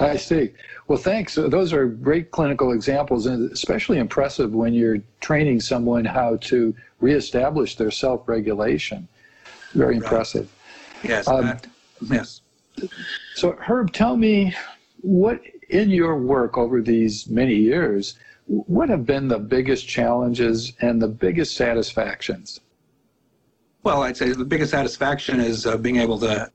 I 0.00 0.16
see. 0.16 0.52
Well, 0.86 0.96
thanks. 0.96 1.34
Those 1.34 1.74
are 1.74 1.86
great 1.86 2.30
clinical 2.30 2.72
examples, 2.72 3.26
and 3.26 3.52
especially 3.52 3.98
impressive 3.98 4.54
when 4.54 4.72
you're 4.72 4.98
training 5.20 5.60
someone 5.60 6.04
how 6.06 6.36
to 6.36 6.74
reestablish 7.00 7.76
their 7.76 7.90
self-regulation. 7.90 9.06
Very 9.74 9.96
impressive. 9.96 10.50
Yes. 11.02 11.28
Um, 11.28 11.46
that, 11.46 11.66
yes. 12.08 12.40
So, 13.34 13.52
Herb, 13.60 13.92
tell 13.92 14.16
me 14.16 14.54
what 15.02 15.42
in 15.68 15.90
your 15.90 16.16
work 16.16 16.56
over 16.56 16.80
these 16.80 17.28
many 17.28 17.56
years, 17.56 18.16
what 18.48 18.88
have 18.88 19.04
been 19.04 19.28
the 19.28 19.38
biggest 19.38 19.86
challenges 19.86 20.72
and 20.80 21.00
the 21.00 21.08
biggest 21.08 21.54
satisfactions? 21.54 22.60
Well, 23.82 24.02
I'd 24.02 24.16
say 24.16 24.32
the 24.32 24.44
biggest 24.44 24.70
satisfaction 24.70 25.38
is 25.38 25.66
uh, 25.66 25.76
being 25.76 25.96
able 25.96 26.18
to 26.20 26.50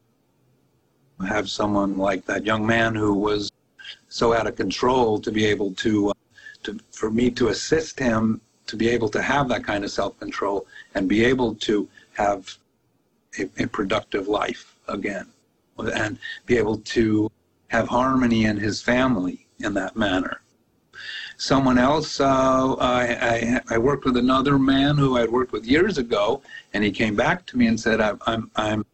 have 1.27 1.49
someone 1.49 1.97
like 1.97 2.25
that 2.25 2.45
young 2.45 2.65
man 2.65 2.95
who 2.95 3.13
was 3.13 3.51
so 4.09 4.33
out 4.33 4.47
of 4.47 4.55
control 4.55 5.19
to 5.19 5.31
be 5.31 5.45
able 5.45 5.73
to, 5.75 6.09
uh, 6.09 6.13
to 6.63 6.79
for 6.91 7.09
me 7.11 7.29
to 7.31 7.47
assist 7.49 7.99
him 7.99 8.41
to 8.67 8.75
be 8.75 8.89
able 8.89 9.09
to 9.09 9.21
have 9.21 9.47
that 9.49 9.63
kind 9.63 9.83
of 9.83 9.91
self-control 9.91 10.65
and 10.95 11.07
be 11.07 11.23
able 11.23 11.53
to 11.55 11.87
have 12.13 12.57
a, 13.39 13.49
a 13.57 13.67
productive 13.67 14.27
life 14.27 14.75
again 14.87 15.27
and 15.95 16.17
be 16.45 16.57
able 16.57 16.77
to 16.77 17.31
have 17.67 17.87
harmony 17.87 18.45
in 18.45 18.57
his 18.57 18.81
family 18.81 19.47
in 19.59 19.73
that 19.73 19.95
manner. 19.95 20.42
Someone 21.43 21.77
else, 21.77 22.21
uh, 22.21 22.75
I, 22.75 23.03
I, 23.21 23.61
I, 23.75 23.77
worked 23.77 24.05
with 24.05 24.15
another 24.15 24.57
man 24.57 24.97
who 24.97 25.17
I'd 25.17 25.29
worked 25.29 25.51
with 25.51 25.65
years 25.65 25.97
ago, 25.97 26.41
and 26.73 26.85
he 26.85 26.89
came 26.89 27.17
back 27.17 27.45
to 27.47 27.57
me 27.57 27.67
and 27.67 27.77
said, 27.77 27.99
I'm, 27.99 28.17
I'm, 28.25 28.49
I'm 28.55 28.85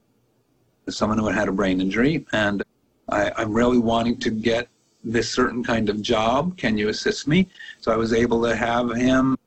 someone 0.89 1.19
who 1.19 1.27
had 1.27 1.35
had 1.35 1.47
a 1.47 1.51
brain 1.51 1.79
injury, 1.79 2.25
and 2.31 2.63
I, 3.07 3.31
I'm 3.37 3.53
really 3.53 3.77
wanting 3.77 4.17
to 4.21 4.31
get 4.31 4.67
this 5.03 5.29
certain 5.31 5.63
kind 5.63 5.89
of 5.89 6.01
job. 6.01 6.57
Can 6.57 6.75
you 6.75 6.89
assist 6.89 7.27
me? 7.27 7.47
So 7.81 7.91
I 7.91 7.97
was 7.97 8.13
able 8.13 8.41
to 8.41 8.55
have 8.55 8.95
him 8.95 9.37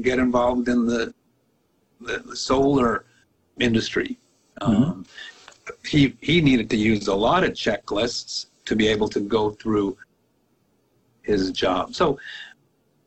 get 0.00 0.18
involved 0.18 0.68
in 0.68 0.86
the, 0.86 1.12
the, 2.00 2.20
the 2.20 2.34
solar 2.34 3.04
industry. 3.60 4.16
Mm-hmm. 4.62 4.84
Um, 4.84 5.06
he, 5.84 6.16
he 6.22 6.40
needed 6.40 6.70
to 6.70 6.78
use 6.78 7.08
a 7.08 7.14
lot 7.14 7.44
of 7.44 7.50
checklists 7.50 8.46
to 8.64 8.74
be 8.74 8.88
able 8.88 9.08
to 9.10 9.20
go 9.20 9.50
through 9.50 9.98
his 11.28 11.52
job. 11.52 11.94
So 11.94 12.18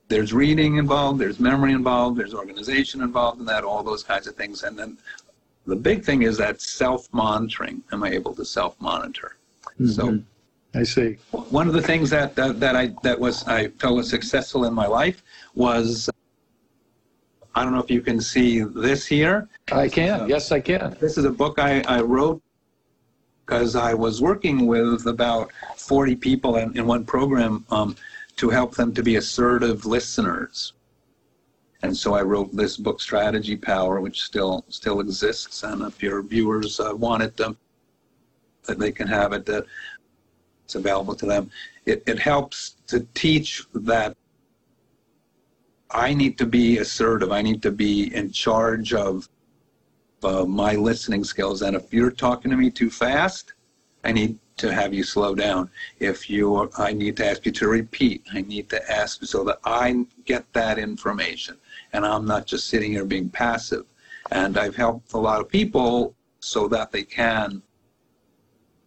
there's 0.07 0.31
reading 0.33 0.77
involved, 0.77 1.19
there's 1.19 1.39
memory 1.39 1.73
involved, 1.73 2.17
there's 2.17 2.33
organization 2.33 3.01
involved 3.01 3.39
in 3.39 3.45
that, 3.47 3.63
all 3.63 3.83
those 3.83 4.03
kinds 4.03 4.27
of 4.27 4.35
things. 4.35 4.63
And 4.63 4.77
then 4.77 4.97
the 5.65 5.75
big 5.75 6.03
thing 6.03 6.21
is 6.21 6.37
that 6.37 6.61
self-monitoring. 6.61 7.81
Am 7.91 8.03
I 8.03 8.09
able 8.11 8.33
to 8.35 8.45
self-monitor? 8.45 9.35
Mm-hmm. 9.79 9.87
So 9.87 10.21
I 10.73 10.83
see. 10.83 11.17
One 11.31 11.67
of 11.67 11.73
the 11.73 11.81
things 11.81 12.09
that, 12.11 12.35
that, 12.35 12.59
that 12.59 12.75
I 12.75 12.93
that 13.03 13.19
was 13.19 13.45
I 13.47 13.67
felt 13.81 13.95
was 13.95 14.09
successful 14.09 14.65
in 14.65 14.73
my 14.73 14.87
life 14.87 15.21
was 15.53 16.09
I 17.55 17.63
don't 17.63 17.73
know 17.73 17.83
if 17.83 17.91
you 17.91 18.01
can 18.01 18.21
see 18.21 18.61
this 18.61 19.05
here. 19.05 19.49
I 19.71 19.89
can. 19.89 20.29
yes, 20.29 20.51
I 20.51 20.61
can. 20.61 20.95
This 21.01 21.17
is 21.17 21.25
a 21.25 21.31
book 21.31 21.59
I, 21.59 21.81
I 21.81 21.99
wrote 22.01 22.41
because 23.45 23.75
I 23.75 23.93
was 23.93 24.21
working 24.21 24.65
with 24.67 25.07
about 25.07 25.51
40 25.75 26.15
people 26.15 26.55
in, 26.55 26.77
in 26.77 26.85
one 26.85 27.03
program 27.03 27.65
um, 27.69 27.97
to 28.41 28.49
help 28.49 28.73
them 28.73 28.91
to 28.91 29.03
be 29.03 29.17
assertive 29.17 29.85
listeners. 29.85 30.73
And 31.83 31.95
so 31.95 32.15
I 32.15 32.23
wrote 32.23 32.51
this 32.51 32.75
book, 32.75 32.99
Strategy 32.99 33.55
Power, 33.55 34.01
which 34.01 34.23
still 34.23 34.65
still 34.67 34.99
exists. 34.99 35.61
And 35.61 35.83
if 35.83 36.01
your 36.01 36.23
viewers 36.23 36.79
uh, 36.79 36.95
want 36.95 37.21
it, 37.21 37.39
um, 37.39 37.55
that 38.63 38.79
they 38.79 38.91
can 38.91 39.07
have 39.07 39.31
it, 39.33 39.45
that 39.45 39.65
it's 40.65 40.73
available 40.73 41.13
to 41.13 41.27
them. 41.27 41.51
It, 41.85 42.01
it 42.07 42.17
helps 42.17 42.77
to 42.87 43.01
teach 43.13 43.63
that 43.75 44.17
I 45.91 46.11
need 46.15 46.39
to 46.39 46.47
be 46.47 46.79
assertive. 46.79 47.31
I 47.31 47.43
need 47.43 47.61
to 47.61 47.71
be 47.71 48.15
in 48.15 48.31
charge 48.31 48.91
of 48.95 49.29
uh, 50.23 50.45
my 50.45 50.73
listening 50.73 51.23
skills. 51.23 51.61
And 51.61 51.75
if 51.75 51.93
you're 51.93 52.17
talking 52.25 52.49
to 52.49 52.57
me 52.57 52.71
too 52.71 52.89
fast, 52.89 53.53
I 54.03 54.11
need 54.11 54.39
to 54.57 54.73
have 54.73 54.93
you 54.93 55.03
slow 55.03 55.35
down. 55.35 55.69
If 55.99 56.29
you, 56.29 56.69
I 56.77 56.93
need 56.93 57.17
to 57.17 57.25
ask 57.25 57.45
you 57.45 57.51
to 57.53 57.67
repeat. 57.67 58.23
I 58.33 58.41
need 58.41 58.69
to 58.69 58.91
ask 58.91 59.23
so 59.23 59.43
that 59.45 59.59
I 59.63 60.05
get 60.25 60.51
that 60.53 60.77
information, 60.79 61.57
and 61.93 62.05
I'm 62.05 62.25
not 62.25 62.45
just 62.45 62.67
sitting 62.67 62.91
here 62.91 63.05
being 63.05 63.29
passive. 63.29 63.85
And 64.31 64.57
I've 64.57 64.75
helped 64.75 65.13
a 65.13 65.17
lot 65.17 65.41
of 65.41 65.49
people 65.49 66.15
so 66.39 66.67
that 66.69 66.91
they 66.91 67.03
can 67.03 67.61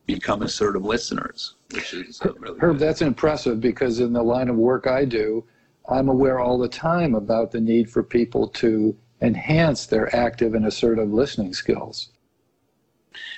become 0.06 0.42
assertive 0.42 0.84
listeners, 0.84 1.54
which 1.72 1.94
is 1.94 2.20
uh, 2.22 2.32
really 2.34 2.58
Herb. 2.60 2.78
Good. 2.78 2.86
That's 2.86 3.02
impressive 3.02 3.60
because 3.60 4.00
in 4.00 4.12
the 4.12 4.22
line 4.22 4.48
of 4.48 4.56
work 4.56 4.86
I 4.86 5.04
do, 5.04 5.44
I'm 5.88 6.08
aware 6.08 6.40
all 6.40 6.58
the 6.58 6.68
time 6.68 7.14
about 7.14 7.50
the 7.50 7.60
need 7.60 7.90
for 7.90 8.02
people 8.02 8.48
to 8.48 8.96
enhance 9.20 9.86
their 9.86 10.14
active 10.14 10.54
and 10.54 10.66
assertive 10.66 11.12
listening 11.12 11.54
skills. 11.54 12.10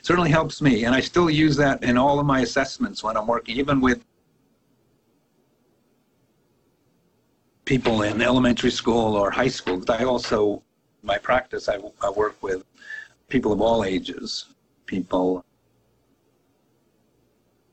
Certainly 0.02 0.30
helps 0.30 0.62
me, 0.62 0.84
and 0.84 0.94
I 0.94 1.00
still 1.00 1.28
use 1.28 1.56
that 1.56 1.82
in 1.82 1.96
all 1.96 2.18
of 2.18 2.26
my 2.26 2.40
assessments 2.40 3.02
when 3.02 3.16
I'm 3.16 3.26
working, 3.26 3.56
even 3.56 3.80
with 3.80 4.04
people 7.64 8.02
in 8.02 8.22
elementary 8.22 8.70
school 8.70 9.16
or 9.16 9.30
high 9.30 9.48
school. 9.48 9.82
I 9.90 10.04
also, 10.04 10.62
my 11.02 11.18
practice, 11.18 11.68
I, 11.68 11.78
I 12.00 12.10
work 12.10 12.42
with 12.42 12.64
people 13.28 13.52
of 13.52 13.60
all 13.60 13.84
ages, 13.84 14.46
people 14.86 15.44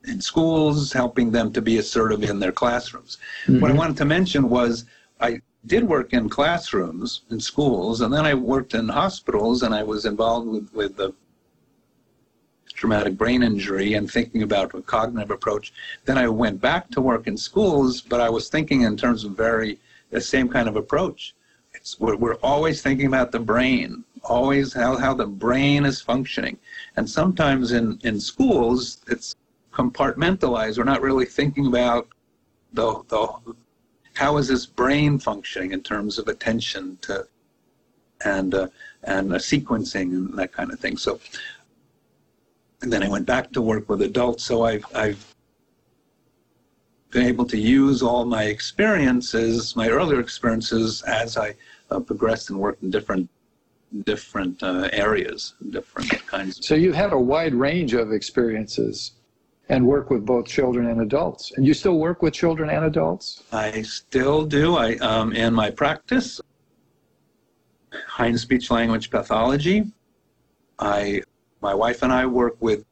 in 0.06 0.20
schools, 0.20 0.92
helping 0.92 1.32
them 1.32 1.54
to 1.54 1.62
be 1.62 1.78
assertive 1.78 2.24
in 2.24 2.40
their 2.40 2.52
classrooms. 2.52 3.20
Mm-hmm. 3.46 3.62
What 3.62 3.72
I 3.72 3.76
wanted 3.76 3.98
to 3.98 4.06
mention 4.06 4.50
was 4.50 4.86
I 5.22 5.40
did 5.66 5.88
work 5.88 6.12
in 6.12 6.28
classrooms 6.28 7.22
in 7.30 7.40
schools, 7.40 8.02
and 8.02 8.14
then 8.14 8.26
I 8.26 8.34
worked 8.34 8.74
in 8.74 8.90
hospitals, 8.90 9.64
and 9.64 9.74
I 9.74 9.84
was 9.84 10.06
involved 10.06 10.48
with, 10.48 10.74
with 10.74 10.98
the 10.98 11.14
traumatic 12.74 13.18
brain 13.18 13.44
injury 13.44 13.94
and 13.94 14.10
thinking 14.10 14.44
about 14.44 14.74
a 14.74 14.82
cognitive 14.82 15.32
approach. 15.32 15.74
Then 16.06 16.18
I 16.18 16.28
went 16.28 16.60
back 16.60 16.90
to 16.92 17.02
work 17.02 17.28
in 17.28 17.38
schools, 17.38 18.02
but 18.02 18.20
I 18.20 18.30
was 18.30 18.50
thinking 18.50 18.82
in 18.82 18.98
terms 18.98 19.24
of 19.24 19.38
very 19.38 19.80
the 20.10 20.22
same 20.22 20.50
kind 20.50 20.68
of 20.68 20.76
approach. 20.76 21.36
It's, 21.74 22.00
we're, 22.00 22.16
we're 22.16 22.36
always 22.36 22.82
thinking 22.82 23.08
about 23.08 23.32
the 23.32 23.40
brain, 23.40 24.04
always 24.24 24.74
how, 24.74 24.98
how 24.98 25.14
the 25.14 25.26
brain 25.26 25.86
is 25.86 26.02
functioning. 26.02 26.58
And 26.96 27.10
sometimes 27.10 27.72
in, 27.72 28.00
in 28.04 28.20
schools, 28.20 29.02
it's 29.08 29.36
compartmentalized. 29.72 30.78
We're 30.78 30.84
not 30.84 31.02
really 31.02 31.26
thinking 31.26 31.66
about 31.68 32.08
the, 32.74 33.02
the 33.08 33.56
how 34.14 34.38
is 34.38 34.48
this 34.48 34.66
brain 34.66 35.18
functioning 35.18 35.72
in 35.72 35.82
terms 35.82 36.20
of 36.20 36.28
attention 36.28 36.98
to 37.02 37.28
and 38.26 38.54
uh, 38.54 38.68
and 39.04 39.34
uh, 39.34 39.38
sequencing 39.38 40.14
and 40.14 40.38
that 40.38 40.52
kind 40.54 40.72
of 40.72 40.80
thing. 40.80 40.98
So, 40.98 41.20
and 42.84 42.92
then 42.92 43.02
I 43.02 43.08
went 43.08 43.26
back 43.26 43.52
to 43.54 43.62
work 43.62 43.90
with 43.90 44.02
adults. 44.02 44.44
So 44.44 44.64
I've 44.64 44.86
I've 44.94 45.36
been 47.12 47.26
able 47.26 47.46
to 47.46 47.58
use 47.58 48.04
all 48.04 48.26
my 48.26 48.44
experiences, 48.44 49.76
my 49.76 49.88
earlier 49.90 50.20
experiences, 50.20 51.02
as 51.04 51.38
I 51.38 51.56
uh, 51.90 52.00
progressed 52.00 52.50
and 52.50 52.60
worked 52.60 52.84
in 52.84 52.92
different 52.92 53.30
different 54.04 54.62
uh, 54.62 54.90
areas, 54.92 55.54
different 55.70 56.12
kinds. 56.28 56.66
So 56.66 56.76
you've 56.76 56.96
had 56.96 57.14
a 57.14 57.20
wide 57.20 57.54
range 57.54 57.94
of 57.94 58.12
experiences 58.12 59.14
and 59.70 59.86
work 59.86 60.10
with 60.10 60.26
both 60.26 60.46
children 60.46 60.90
and 60.90 61.02
adults. 61.02 61.54
And 61.56 61.66
you 61.66 61.74
still 61.74 61.98
work 62.00 62.22
with 62.22 62.34
children 62.34 62.70
and 62.70 62.86
adults? 62.86 63.44
I 63.52 63.84
still 63.84 64.46
do. 64.46 64.76
I 64.76 64.96
um, 64.98 65.32
in 65.34 65.54
my 65.54 65.70
practice, 65.72 66.42
Hein's 68.08 68.42
speech 68.42 68.70
language 68.72 69.10
pathology. 69.10 69.86
I, 70.80 71.22
my 71.64 71.74
wife 71.74 72.04
and 72.04 72.14
I 72.14 72.26
work 72.26 72.56
with 72.60 72.86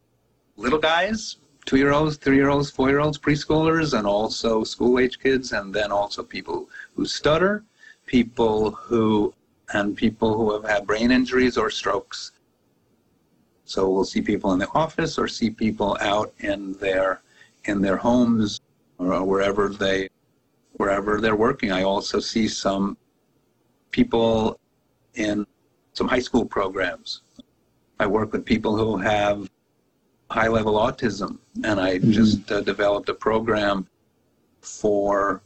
little 0.55 0.79
guys, 0.79 1.37
two-year-olds, 1.65 2.17
three-year-olds, 2.17 2.71
four-year-olds, 2.71 3.19
preschoolers, 3.19 3.97
and 3.97 4.07
also 4.07 4.63
school-age 4.63 5.19
kids, 5.19 5.51
and 5.51 5.73
then 5.73 5.91
also 5.91 6.23
people 6.23 6.69
who 6.95 7.05
stutter, 7.05 7.63
people 8.07 8.71
who 8.71 9.33
and 9.73 9.95
people 9.95 10.35
who 10.35 10.51
have 10.53 10.65
had 10.69 10.87
brain 10.87 11.11
injuries 11.11 11.57
or 11.57 11.69
strokes 11.69 12.31
so 13.71 13.89
we'll 13.89 14.03
see 14.03 14.21
people 14.21 14.51
in 14.51 14.59
the 14.59 14.67
office 14.73 15.17
or 15.17 15.29
see 15.29 15.49
people 15.49 15.97
out 16.01 16.33
in 16.39 16.73
their 16.73 17.21
in 17.63 17.81
their 17.81 17.95
homes 17.95 18.59
or 18.97 19.23
wherever 19.23 19.69
they 19.69 20.09
wherever 20.73 21.21
they're 21.21 21.37
working. 21.37 21.71
I 21.71 21.83
also 21.83 22.19
see 22.19 22.49
some 22.49 22.97
people 23.91 24.59
in 25.15 25.47
some 25.93 26.09
high 26.09 26.19
school 26.19 26.45
programs. 26.45 27.21
I 28.01 28.07
work 28.07 28.33
with 28.33 28.43
people 28.43 28.75
who 28.75 28.97
have 28.97 29.47
high 30.31 30.47
level 30.47 30.73
autism, 30.73 31.37
and 31.63 31.79
I 31.79 31.99
just 31.99 32.51
uh, 32.51 32.61
developed 32.61 33.09
a 33.09 33.13
program 33.13 33.87
for 34.61 35.43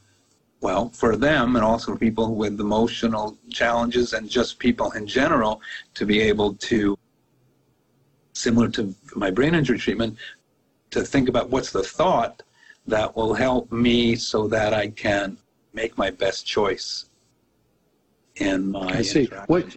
well 0.61 0.89
for 0.89 1.17
them 1.17 1.57
and 1.57 1.65
also 1.65 1.91
for 1.91 1.99
people 1.99 2.33
with 2.35 2.59
emotional 2.61 3.37
challenges 3.49 4.13
and 4.13 4.29
just 4.29 4.57
people 4.57 4.89
in 4.91 5.05
general 5.05 5.61
to 5.95 6.05
be 6.05 6.21
able 6.21 6.53
to 6.69 6.97
similar 8.31 8.69
to 8.69 8.95
my 9.15 9.29
brain 9.29 9.53
injury 9.53 9.77
treatment 9.77 10.17
to 10.91 11.01
think 11.01 11.27
about 11.27 11.49
what's 11.49 11.71
the 11.71 11.83
thought 11.83 12.41
that 12.87 13.13
will 13.17 13.33
help 13.33 13.69
me 13.71 14.15
so 14.15 14.47
that 14.47 14.73
I 14.73 14.87
can 14.87 15.37
make 15.73 15.97
my 15.97 16.09
best 16.09 16.45
choice 16.45 17.09
in 18.37 18.71
my 18.71 18.99
I 18.99 19.01
see. 19.01 19.25
What-. 19.47 19.75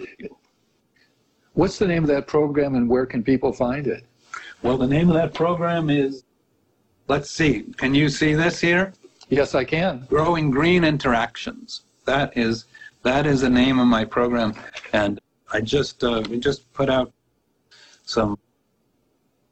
What's 1.59 1.77
the 1.77 1.89
name 1.89 2.05
of 2.05 2.09
that 2.11 2.29
program 2.29 2.77
and 2.77 2.89
where 2.89 3.05
can 3.05 3.25
people 3.25 3.53
find 3.53 3.89
it? 3.89 4.05
Well, 4.63 4.79
the 4.79 4.87
name 4.87 5.09
of 5.09 5.15
that 5.17 5.35
program 5.35 5.91
is, 5.91 6.23
let's 7.09 7.33
see, 7.33 7.63
can 7.77 7.97
you 7.97 8.09
see 8.09 8.33
this 8.35 8.61
here? 8.61 8.93
Yes, 9.29 9.57
I 9.57 9.65
can. 9.65 10.07
Growing 10.09 10.53
Green 10.53 10.85
Interactions. 10.85 11.81
That 12.05 12.37
is 12.37 12.67
that 13.03 13.27
is 13.27 13.41
the 13.41 13.51
name 13.51 13.81
of 13.81 13.89
my 13.89 14.05
program, 14.05 14.55
and 14.93 15.21
I 15.53 15.61
just 15.61 16.05
uh, 16.05 16.23
we 16.31 16.39
just 16.39 16.73
put 16.75 16.89
out 16.89 17.13
some 18.05 18.39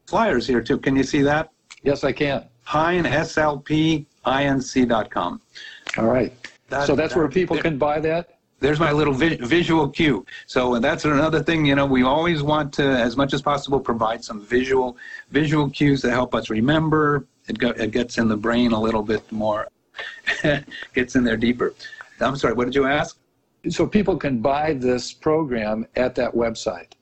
flyers 0.05 0.47
here 0.47 0.61
too. 0.61 0.77
Can 0.77 0.95
you 0.95 1.03
see 1.03 1.23
that? 1.23 1.51
Yes, 1.83 2.05
I 2.05 2.13
can. 2.13 2.45
Hein 2.63 3.03
slpinc.com. 3.03 4.05
All 5.97 6.05
right. 6.05 6.33
That- 6.69 6.87
So 6.87 6.95
that's 6.95 7.17
where 7.17 7.27
that- 7.27 7.33
people 7.33 7.57
can 7.57 7.77
buy 7.77 7.99
that? 7.99 8.36
There's 8.59 8.79
my 8.79 8.91
little 8.91 9.13
vi- 9.13 9.37
visual 9.37 9.87
cue. 9.89 10.25
So 10.47 10.79
that's 10.79 11.05
another 11.05 11.43
thing, 11.43 11.65
you 11.65 11.75
know, 11.75 11.85
we 11.85 12.03
always 12.03 12.41
want 12.41 12.73
to, 12.73 12.83
as 12.83 13.15
much 13.15 13.33
as 13.33 13.41
possible, 13.41 13.79
provide 13.79 14.23
some 14.23 14.41
visual 14.41 14.97
visual 15.31 15.69
cues 15.69 16.01
to 16.01 16.11
help 16.11 16.33
us 16.33 16.49
remember. 16.49 17.27
It, 17.47 17.59
go, 17.59 17.69
it 17.69 17.91
gets 17.91 18.17
in 18.17 18.27
the 18.27 18.37
brain 18.37 18.71
a 18.71 18.79
little 18.79 19.03
bit 19.03 19.31
more, 19.31 19.69
gets 20.93 21.15
in 21.15 21.23
there 21.23 21.37
deeper. 21.37 21.73
I'm 22.19 22.35
sorry, 22.35 22.53
what 22.55 22.65
did 22.65 22.75
you 22.75 22.85
ask? 22.87 23.17
So 23.69 23.85
people 23.85 24.17
can 24.17 24.39
buy 24.39 24.73
this 24.73 25.13
program 25.13 25.85
at 25.95 26.15
that 26.15 26.33
website. 26.33 26.93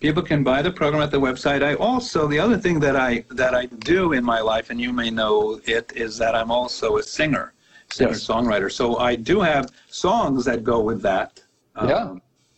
People 0.00 0.22
can 0.22 0.44
buy 0.44 0.62
the 0.62 0.70
program 0.70 1.02
at 1.02 1.10
the 1.10 1.20
website. 1.20 1.62
I 1.62 1.74
also 1.74 2.28
the 2.28 2.38
other 2.38 2.56
thing 2.58 2.78
that 2.80 2.96
I 2.96 3.24
that 3.30 3.54
I 3.54 3.66
do 3.66 4.12
in 4.12 4.24
my 4.24 4.40
life, 4.40 4.70
and 4.70 4.80
you 4.80 4.92
may 4.92 5.10
know 5.10 5.60
it, 5.64 5.92
is 5.96 6.18
that 6.18 6.34
I'm 6.36 6.50
also 6.50 6.98
a 6.98 7.02
singer, 7.02 7.52
singer 7.90 8.10
Yes. 8.10 8.26
songwriter. 8.26 8.70
So 8.70 8.98
I 8.98 9.14
do 9.16 9.40
have 9.40 9.70
songs 9.88 10.44
that 10.44 10.64
go 10.64 10.80
with 10.80 11.02
that. 11.02 11.40
um, 11.76 11.88
Yeah. 11.88 12.14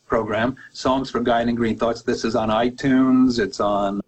Program 0.06 0.56
songs 0.72 1.08
for 1.10 1.20
guiding 1.20 1.54
green 1.54 1.76
thoughts. 1.76 2.02
This 2.02 2.24
is 2.24 2.34
on 2.34 2.48
iTunes. 2.48 3.38
It's 3.38 3.60
on 3.60 4.00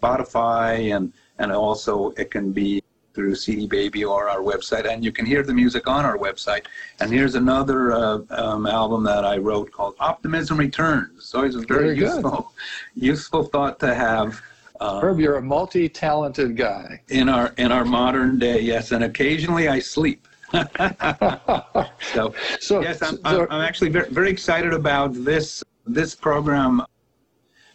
Spotify, 0.00 0.94
and 0.94 1.12
and 1.38 1.50
also 1.50 2.10
it 2.16 2.30
can 2.30 2.52
be 2.52 2.82
through 3.14 3.34
CD 3.34 3.66
Baby 3.66 4.04
or 4.04 4.28
our 4.28 4.38
website, 4.40 4.86
and 4.88 5.04
you 5.04 5.10
can 5.10 5.26
hear 5.26 5.42
the 5.42 5.52
music 5.52 5.88
on 5.88 6.04
our 6.04 6.16
website. 6.16 6.66
And 7.00 7.10
here's 7.12 7.34
another 7.34 7.92
uh, 7.92 8.20
um, 8.30 8.66
album 8.66 9.02
that 9.04 9.24
I 9.24 9.38
wrote 9.38 9.72
called 9.72 9.96
Optimism 9.98 10.56
Returns. 10.56 11.24
So 11.24 11.42
it's 11.42 11.56
a 11.56 11.60
very, 11.60 11.84
Very 11.84 11.96
good. 11.96 12.02
useful, 12.14 12.52
useful 12.94 13.42
thought 13.44 13.80
to 13.80 13.94
have 13.94 14.40
uh, 14.82 15.00
Herb, 15.00 15.20
you're 15.20 15.36
a 15.36 15.42
multi-talented 15.42 16.56
guy. 16.56 17.00
in 17.08 17.28
our 17.28 17.54
in 17.56 17.70
our 17.70 17.84
modern 17.84 18.38
day. 18.38 18.60
Yes, 18.60 18.90
and 18.92 19.04
occasionally 19.04 19.68
I 19.68 19.78
sleep. 19.78 20.26
so 20.52 22.34
So, 22.60 22.82
yes, 22.82 23.00
I'm, 23.00 23.16
so- 23.16 23.20
I'm, 23.24 23.46
I'm 23.50 23.60
actually 23.62 23.90
very, 23.90 24.08
very 24.10 24.30
excited 24.30 24.72
about 24.72 25.14
this 25.14 25.62
this 25.86 26.14
program 26.14 26.82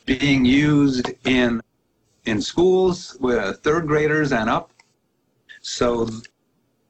being 0.05 0.43
used 0.43 1.11
in 1.25 1.61
in 2.25 2.41
schools 2.41 3.17
with 3.21 3.59
third 3.63 3.87
graders 3.87 4.33
and 4.33 4.49
up. 4.49 4.71
So 5.61 6.09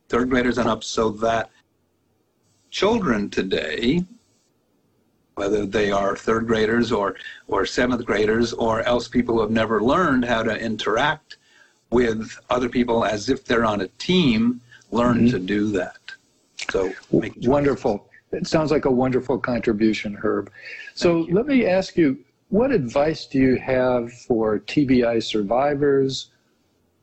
third 0.10 0.30
graders 0.30 0.58
and 0.58 0.68
up, 0.68 0.84
so 0.84 1.10
that 1.26 1.52
children 2.72 3.30
today, 3.30 4.04
whether 5.38 5.66
they 5.68 5.92
are 5.92 6.16
third 6.16 6.48
graders 6.48 6.92
or 6.92 7.16
or 7.48 7.66
seventh 7.66 8.04
graders 8.06 8.54
or 8.54 8.82
else 8.82 9.08
people 9.08 9.36
who 9.36 9.42
have 9.42 9.52
never 9.52 9.82
learned 9.82 10.26
how 10.26 10.42
to 10.42 10.60
interact 10.60 11.38
with 11.92 12.38
other 12.50 12.68
people 12.68 13.06
as 13.06 13.30
if 13.30 13.46
they're 13.46 13.64
on 13.64 13.82
a 13.82 13.88
team, 14.00 14.60
learn 14.92 15.20
Mhm. 15.28 15.32
to 15.32 15.40
do 15.40 15.68
that. 15.72 15.98
So 16.72 16.92
wonderful. 17.46 18.10
It 18.32 18.48
sounds 18.48 18.72
like 18.72 18.86
a 18.86 18.92
wonderful 18.92 19.38
contribution, 19.38 20.16
Herb. 20.22 20.52
So 20.96 21.28
let 21.32 21.46
me 21.46 21.66
ask 21.66 21.96
you, 21.98 22.18
what 22.50 22.72
advice 22.72 23.26
do 23.28 23.38
you 23.40 23.56
have 23.58 24.12
for 24.12 24.60
TBI 24.60 25.20
survivors, 25.20 26.32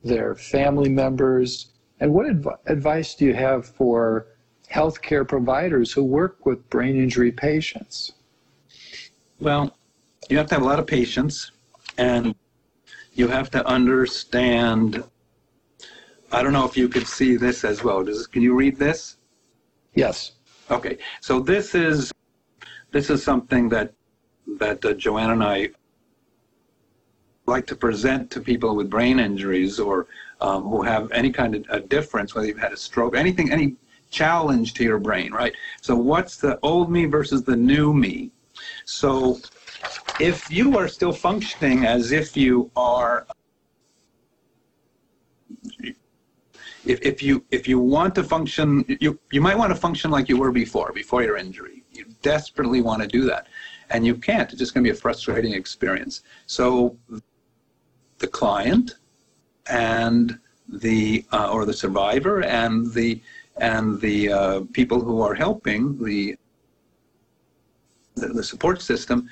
their 0.03 0.35
family 0.35 0.89
members, 0.89 1.69
and 1.99 2.13
what 2.13 2.27
adv- 2.27 2.59
advice 2.67 3.15
do 3.15 3.25
you 3.25 3.33
have 3.33 3.65
for 3.65 4.27
healthcare 4.69 5.25
providers 5.27 5.91
who 5.93 6.03
work 6.03 6.45
with 6.45 6.69
brain 6.69 6.95
injury 6.97 7.31
patients? 7.31 8.11
Well, 9.39 9.75
you 10.29 10.37
have 10.37 10.47
to 10.47 10.55
have 10.55 10.63
a 10.63 10.65
lot 10.65 10.79
of 10.79 10.87
patience 10.87 11.51
and 11.97 12.35
you 13.13 13.27
have 13.27 13.49
to 13.51 13.65
understand. 13.65 15.03
I 16.31 16.41
don't 16.41 16.53
know 16.53 16.65
if 16.65 16.77
you 16.77 16.87
could 16.87 17.07
see 17.07 17.35
this 17.35 17.63
as 17.63 17.83
well. 17.83 18.03
Does, 18.03 18.27
can 18.27 18.41
you 18.41 18.55
read 18.55 18.77
this? 18.77 19.17
Yes. 19.93 20.33
Okay, 20.71 20.97
so 21.21 21.39
this 21.39 21.75
is 21.75 22.11
this 22.91 23.09
is 23.09 23.23
something 23.23 23.69
that 23.69 23.93
that 24.59 24.83
uh, 24.83 24.93
Joanne 24.93 25.31
and 25.31 25.43
I 25.43 25.69
like 27.45 27.67
to 27.67 27.75
present 27.75 28.31
to 28.31 28.41
people 28.41 28.75
with 28.75 28.89
brain 28.89 29.19
injuries 29.19 29.79
or 29.79 30.07
um, 30.41 30.63
who 30.63 30.81
have 30.81 31.11
any 31.11 31.31
kind 31.31 31.55
of 31.55 31.65
a 31.69 31.79
difference, 31.79 32.33
whether 32.33 32.47
you've 32.47 32.57
had 32.57 32.73
a 32.73 32.77
stroke, 32.77 33.15
anything, 33.15 33.51
any 33.51 33.75
challenge 34.09 34.73
to 34.75 34.83
your 34.83 34.97
brain, 34.97 35.31
right? 35.31 35.53
So 35.81 35.95
what's 35.95 36.37
the 36.37 36.59
old 36.63 36.89
me 36.89 37.05
versus 37.05 37.43
the 37.43 37.55
new 37.55 37.93
me? 37.93 38.31
So 38.85 39.39
if 40.19 40.51
you 40.51 40.77
are 40.77 40.87
still 40.87 41.11
functioning 41.11 41.85
as 41.85 42.11
if 42.11 42.35
you 42.37 42.71
are 42.75 43.25
if, 46.85 47.01
if 47.01 47.23
you 47.23 47.43
if 47.51 47.67
you 47.67 47.79
want 47.79 48.13
to 48.15 48.23
function 48.23 48.85
you 48.99 49.19
you 49.31 49.41
might 49.41 49.57
want 49.57 49.73
to 49.73 49.79
function 49.79 50.11
like 50.11 50.29
you 50.29 50.37
were 50.37 50.51
before 50.51 50.91
before 50.93 51.23
your 51.23 51.37
injury. 51.37 51.83
You 51.91 52.05
desperately 52.21 52.81
want 52.81 53.01
to 53.01 53.07
do 53.07 53.25
that. 53.25 53.47
And 53.89 54.05
you 54.05 54.15
can't. 54.15 54.49
It's 54.49 54.59
just 54.59 54.73
going 54.73 54.83
to 54.83 54.91
be 54.91 54.95
a 54.97 54.99
frustrating 54.99 55.53
experience. 55.53 56.21
So 56.47 56.97
the 58.17 58.27
client 58.27 58.95
and 59.67 60.39
the 60.67 61.25
uh, 61.31 61.51
or 61.51 61.65
the 61.65 61.73
survivor 61.73 62.43
and 62.43 62.91
the 62.93 63.21
and 63.57 63.99
the 64.01 64.31
uh, 64.31 64.61
people 64.73 64.99
who 64.99 65.21
are 65.21 65.33
helping 65.33 66.03
the, 66.03 66.35
the 68.15 68.43
support 68.43 68.81
system 68.81 69.29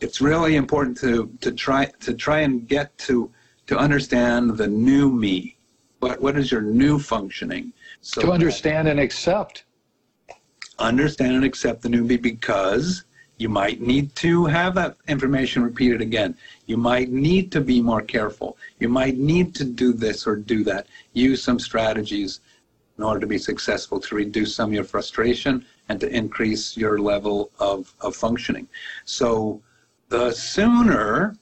it's 0.00 0.20
really 0.20 0.56
important 0.56 0.96
to 0.98 1.30
to 1.40 1.52
try 1.52 1.84
to 2.00 2.14
try 2.14 2.40
and 2.40 2.66
get 2.68 2.96
to 2.98 3.30
to 3.66 3.78
understand 3.78 4.56
the 4.56 4.66
new 4.66 5.10
me 5.10 5.56
what 6.00 6.20
what 6.20 6.36
is 6.38 6.50
your 6.50 6.62
new 6.62 6.98
functioning 6.98 7.72
so 8.00 8.20
To 8.20 8.32
understand 8.32 8.88
and 8.88 9.00
accept. 9.00 9.64
understand 10.78 11.34
and 11.34 11.44
accept 11.44 11.82
the 11.82 11.88
new 11.88 12.04
me 12.04 12.16
because 12.16 13.04
you 13.38 13.48
might 13.48 13.80
need 13.80 14.14
to 14.16 14.46
have 14.46 14.74
that 14.76 14.96
information 15.08 15.62
repeated 15.62 16.00
again. 16.00 16.34
You 16.66 16.78
might 16.78 17.10
need 17.10 17.52
to 17.52 17.60
be 17.60 17.82
more 17.82 18.00
careful. 18.00 18.56
You 18.78 18.88
might 18.88 19.18
need 19.18 19.54
to 19.56 19.64
do 19.64 19.92
this 19.92 20.26
or 20.26 20.36
do 20.36 20.64
that. 20.64 20.86
Use 21.12 21.42
some 21.42 21.58
strategies 21.58 22.40
in 22.96 23.04
order 23.04 23.20
to 23.20 23.26
be 23.26 23.36
successful 23.36 24.00
to 24.00 24.14
reduce 24.14 24.54
some 24.54 24.70
of 24.70 24.74
your 24.74 24.84
frustration 24.84 25.66
and 25.88 26.00
to 26.00 26.08
increase 26.08 26.76
your 26.76 26.98
level 26.98 27.50
of, 27.58 27.94
of 28.00 28.16
functioning. 28.16 28.68
So 29.04 29.62
the 30.08 30.32
sooner, 30.32 31.36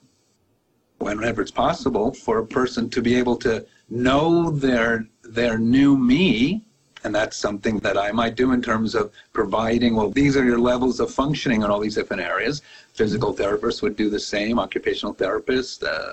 whenever 0.98 1.42
it's 1.42 1.50
possible, 1.50 2.12
for 2.12 2.38
a 2.38 2.46
person 2.46 2.90
to 2.90 3.02
be 3.02 3.14
able 3.14 3.36
to 3.36 3.66
know 3.88 4.50
their 4.50 5.06
their 5.22 5.58
new 5.58 5.96
me, 5.96 6.62
and 7.02 7.14
that's 7.14 7.36
something 7.36 7.78
that 7.78 7.98
I 7.98 8.12
might 8.12 8.34
do 8.34 8.52
in 8.52 8.62
terms 8.62 8.94
of 8.94 9.12
providing, 9.32 9.94
well, 9.94 10.10
these 10.10 10.36
are 10.36 10.44
your 10.44 10.58
levels 10.58 11.00
of 11.00 11.10
functioning 11.10 11.62
in 11.62 11.70
all 11.70 11.80
these 11.80 11.94
different 11.94 12.22
areas. 12.22 12.62
Physical 12.94 13.34
therapists 13.34 13.82
would 13.82 13.96
do 13.96 14.08
the 14.08 14.20
same, 14.20 14.58
occupational 14.58 15.14
therapists, 15.14 15.82
uh, 15.82 16.12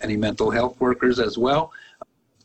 any 0.00 0.16
mental 0.16 0.50
health 0.50 0.78
workers 0.80 1.18
as 1.20 1.38
well. 1.38 1.72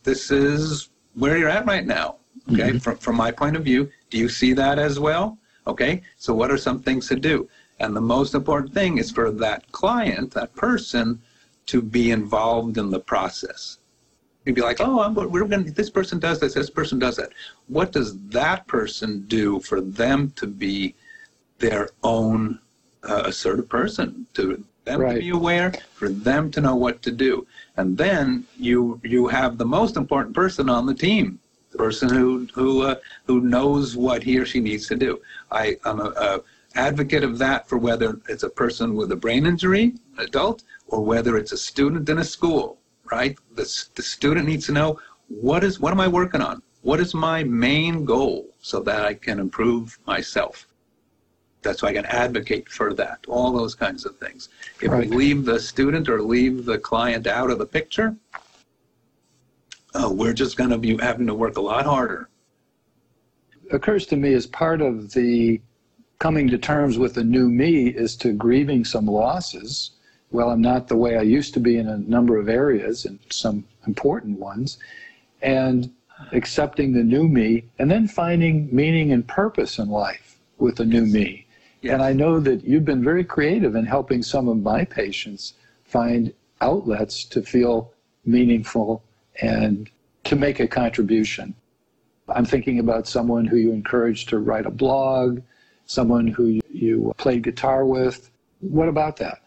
This 0.04 0.30
is 0.30 0.90
where 1.14 1.36
you're 1.36 1.48
at 1.48 1.66
right 1.66 1.86
now. 1.86 2.16
Okay, 2.50 2.78
from, 2.78 2.96
from 2.98 3.16
my 3.16 3.30
point 3.30 3.56
of 3.56 3.64
view, 3.64 3.90
do 4.10 4.18
you 4.18 4.28
see 4.28 4.52
that 4.54 4.78
as 4.78 4.98
well? 4.98 5.38
Okay, 5.66 6.02
so 6.16 6.34
what 6.34 6.50
are 6.50 6.58
some 6.58 6.82
things 6.82 7.06
to 7.08 7.16
do? 7.16 7.48
And 7.78 7.94
the 7.94 8.00
most 8.00 8.34
important 8.34 8.74
thing 8.74 8.98
is 8.98 9.10
for 9.10 9.30
that 9.30 9.70
client, 9.72 10.32
that 10.32 10.54
person, 10.54 11.20
to 11.66 11.80
be 11.80 12.10
involved 12.10 12.78
in 12.78 12.90
the 12.90 12.98
process. 12.98 13.78
You'd 14.44 14.56
be 14.56 14.62
like, 14.62 14.80
oh, 14.80 15.00
I'm, 15.00 15.14
we're 15.14 15.44
going. 15.44 15.64
to 15.64 15.70
This 15.70 15.90
person 15.90 16.18
does 16.18 16.40
this. 16.40 16.54
This 16.54 16.70
person 16.70 16.98
does 16.98 17.16
that. 17.16 17.30
What 17.68 17.92
does 17.92 18.18
that 18.28 18.66
person 18.66 19.24
do 19.28 19.60
for 19.60 19.80
them 19.80 20.30
to 20.32 20.46
be 20.46 20.94
their 21.58 21.90
own 22.02 22.58
uh, 23.08 23.22
assertive 23.26 23.68
person? 23.68 24.26
To 24.34 24.64
them 24.84 25.00
to 25.00 25.14
be 25.20 25.30
aware, 25.30 25.72
for 25.94 26.08
them 26.08 26.50
to 26.50 26.60
know 26.60 26.74
what 26.74 27.02
to 27.02 27.12
do. 27.12 27.46
And 27.76 27.96
then 27.96 28.44
you 28.58 29.00
you 29.04 29.28
have 29.28 29.58
the 29.58 29.64
most 29.64 29.96
important 29.96 30.34
person 30.34 30.68
on 30.68 30.86
the 30.86 30.94
team, 30.94 31.38
the 31.72 31.78
person 31.78 32.08
who 32.08 32.46
who 32.54 32.82
uh, 32.82 32.96
who 33.26 33.40
knows 33.40 33.96
what 33.96 34.22
he 34.22 34.38
or 34.38 34.46
she 34.46 34.60
needs 34.60 34.86
to 34.88 34.96
do. 34.96 35.20
I 35.50 35.76
am 35.84 36.00
a, 36.00 36.10
a 36.16 36.40
advocate 36.74 37.24
of 37.24 37.38
that 37.38 37.68
for 37.68 37.78
whether 37.78 38.20
it's 38.28 38.42
a 38.44 38.50
person 38.50 38.94
with 38.94 39.10
a 39.12 39.16
brain 39.16 39.46
injury, 39.46 39.94
an 40.16 40.24
adult, 40.24 40.62
or 40.86 41.04
whether 41.04 41.36
it's 41.36 41.52
a 41.52 41.56
student 41.56 42.08
in 42.08 42.18
a 42.18 42.24
school. 42.24 42.78
Right, 43.10 43.36
the 43.54 43.64
the 43.94 44.02
student 44.02 44.46
needs 44.46 44.66
to 44.66 44.72
know 44.72 44.98
what 45.28 45.64
is 45.64 45.80
what 45.80 45.92
am 45.92 46.00
I 46.00 46.08
working 46.08 46.40
on? 46.40 46.62
What 46.82 47.00
is 47.00 47.14
my 47.14 47.44
main 47.44 48.04
goal 48.04 48.48
so 48.60 48.80
that 48.80 49.04
I 49.04 49.14
can 49.14 49.38
improve 49.38 49.98
myself? 50.06 50.66
That's 51.62 51.80
why 51.82 51.90
I 51.90 51.92
can 51.94 52.06
advocate 52.06 52.68
for 52.68 52.92
that. 52.94 53.20
All 53.28 53.52
those 53.52 53.74
kinds 53.74 54.04
of 54.04 54.18
things. 54.18 54.48
If 54.80 54.90
Right. 54.90 55.08
we 55.08 55.16
leave 55.16 55.44
the 55.44 55.60
student 55.60 56.08
or 56.08 56.20
leave 56.20 56.64
the 56.64 56.78
client 56.78 57.26
out 57.26 57.50
of 57.50 57.58
the 57.58 57.66
picture, 57.66 58.16
uh, 59.94 60.10
we're 60.10 60.32
just 60.32 60.56
going 60.56 60.70
to 60.70 60.78
be 60.78 60.96
having 60.98 61.26
to 61.26 61.34
work 61.34 61.56
a 61.56 61.60
lot 61.60 61.84
harder. 61.84 62.28
occurs 63.70 64.06
to 64.06 64.16
me 64.16 64.34
as 64.34 64.46
part 64.46 64.80
of 64.80 65.12
the 65.12 65.60
coming 66.18 66.48
to 66.48 66.58
terms 66.58 66.98
with 66.98 67.14
the 67.14 67.24
new 67.24 67.48
me 67.48 67.88
is 67.88 68.14
to 68.16 68.32
grieving 68.32 68.84
some 68.84 69.06
losses. 69.06 69.92
Well, 70.30 70.50
I'm 70.50 70.62
not 70.62 70.88
the 70.88 70.96
way 70.96 71.16
I 71.16 71.22
used 71.22 71.52
to 71.54 71.60
be 71.60 71.78
in 71.78 71.88
a 71.88 71.98
number 71.98 72.38
of 72.38 72.48
areas 72.48 73.04
and 73.04 73.18
some 73.30 73.64
important 73.86 74.38
ones, 74.38 74.78
and 75.42 75.92
accepting 76.32 76.92
the 76.92 77.02
new 77.02 77.28
me, 77.28 77.64
and 77.78 77.90
then 77.90 78.06
finding 78.06 78.68
meaning 78.74 79.12
and 79.12 79.26
purpose 79.26 79.78
in 79.78 79.88
life 79.88 80.38
with 80.58 80.76
the 80.76 80.84
new 80.84 81.04
me. 81.04 81.46
Yes. 81.80 81.94
And 81.94 82.02
I 82.02 82.12
know 82.12 82.38
that 82.38 82.62
you've 82.64 82.84
been 82.84 83.02
very 83.02 83.24
creative 83.24 83.74
in 83.74 83.84
helping 83.84 84.22
some 84.22 84.48
of 84.48 84.58
my 84.58 84.84
patients 84.84 85.54
find 85.84 86.32
outlets 86.60 87.24
to 87.24 87.42
feel 87.42 87.92
meaningful 88.24 89.02
and 89.40 89.90
to 90.24 90.36
make 90.36 90.60
a 90.60 90.68
contribution. 90.68 91.54
I'm 92.28 92.44
thinking 92.44 92.78
about 92.78 93.06
someone 93.06 93.44
who 93.44 93.56
you 93.56 93.72
encouraged 93.72 94.28
to 94.30 94.38
write 94.38 94.66
a 94.66 94.70
blog, 94.70 95.40
someone 95.86 96.26
who 96.26 96.60
you, 96.70 97.12
played 97.18 97.42
guitar 97.42 97.84
with. 97.84 98.30
What 98.60 98.88
about 98.88 99.16
that? 99.18 99.42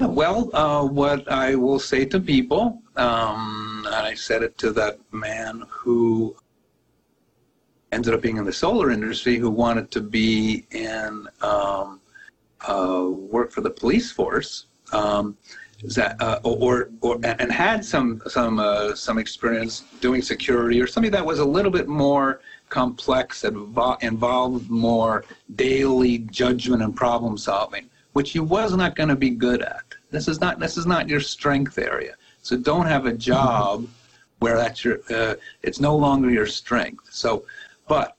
Well, 0.00 0.50
uh, 0.54 0.84
what 0.84 1.30
I 1.30 1.54
will 1.54 1.78
say 1.78 2.04
to 2.06 2.18
people, 2.18 2.82
um, 2.96 3.84
and 3.86 4.06
I 4.06 4.14
said 4.14 4.42
it 4.42 4.58
to 4.58 4.72
that 4.72 4.98
man 5.12 5.64
who 5.68 6.34
ended 7.92 8.14
up 8.14 8.22
being 8.22 8.38
in 8.38 8.44
the 8.44 8.52
solar 8.52 8.90
industry, 8.90 9.36
who 9.36 9.50
wanted 9.50 9.90
to 9.92 10.00
be 10.00 10.66
in 10.70 11.28
um, 11.42 12.00
uh, 12.66 13.06
work 13.10 13.52
for 13.52 13.60
the 13.60 13.70
police 13.70 14.10
force, 14.10 14.66
um, 14.92 15.36
that 15.82 16.20
uh, 16.20 16.38
or 16.44 16.90
or 17.00 17.18
and 17.24 17.50
had 17.50 17.84
some 17.84 18.22
some 18.26 18.58
uh, 18.58 18.94
some 18.94 19.18
experience 19.18 19.84
doing 20.00 20.22
security 20.22 20.80
or 20.80 20.86
something 20.86 21.10
that 21.12 21.24
was 21.24 21.40
a 21.40 21.44
little 21.44 21.70
bit 21.70 21.88
more 21.88 22.40
complex 22.68 23.44
and 23.44 23.56
involved 24.00 24.70
more 24.70 25.24
daily 25.56 26.18
judgment 26.18 26.82
and 26.82 26.96
problem 26.96 27.36
solving, 27.36 27.90
which 28.12 28.34
you 28.34 28.42
was 28.42 28.74
not 28.74 28.96
going 28.96 29.08
to 29.08 29.16
be 29.16 29.30
good 29.30 29.60
at. 29.62 29.84
This 30.10 30.28
is 30.28 30.40
not 30.40 30.58
this 30.58 30.76
is 30.76 30.86
not 30.86 31.08
your 31.08 31.20
strength 31.20 31.78
area. 31.78 32.14
So 32.42 32.56
don't 32.56 32.86
have 32.86 33.06
a 33.06 33.12
job 33.12 33.86
where 34.38 34.56
that's 34.56 34.84
your 34.84 35.00
uh, 35.10 35.34
it's 35.62 35.80
no 35.80 35.96
longer 35.96 36.30
your 36.30 36.46
strength. 36.46 37.08
So, 37.10 37.44
but 37.88 38.16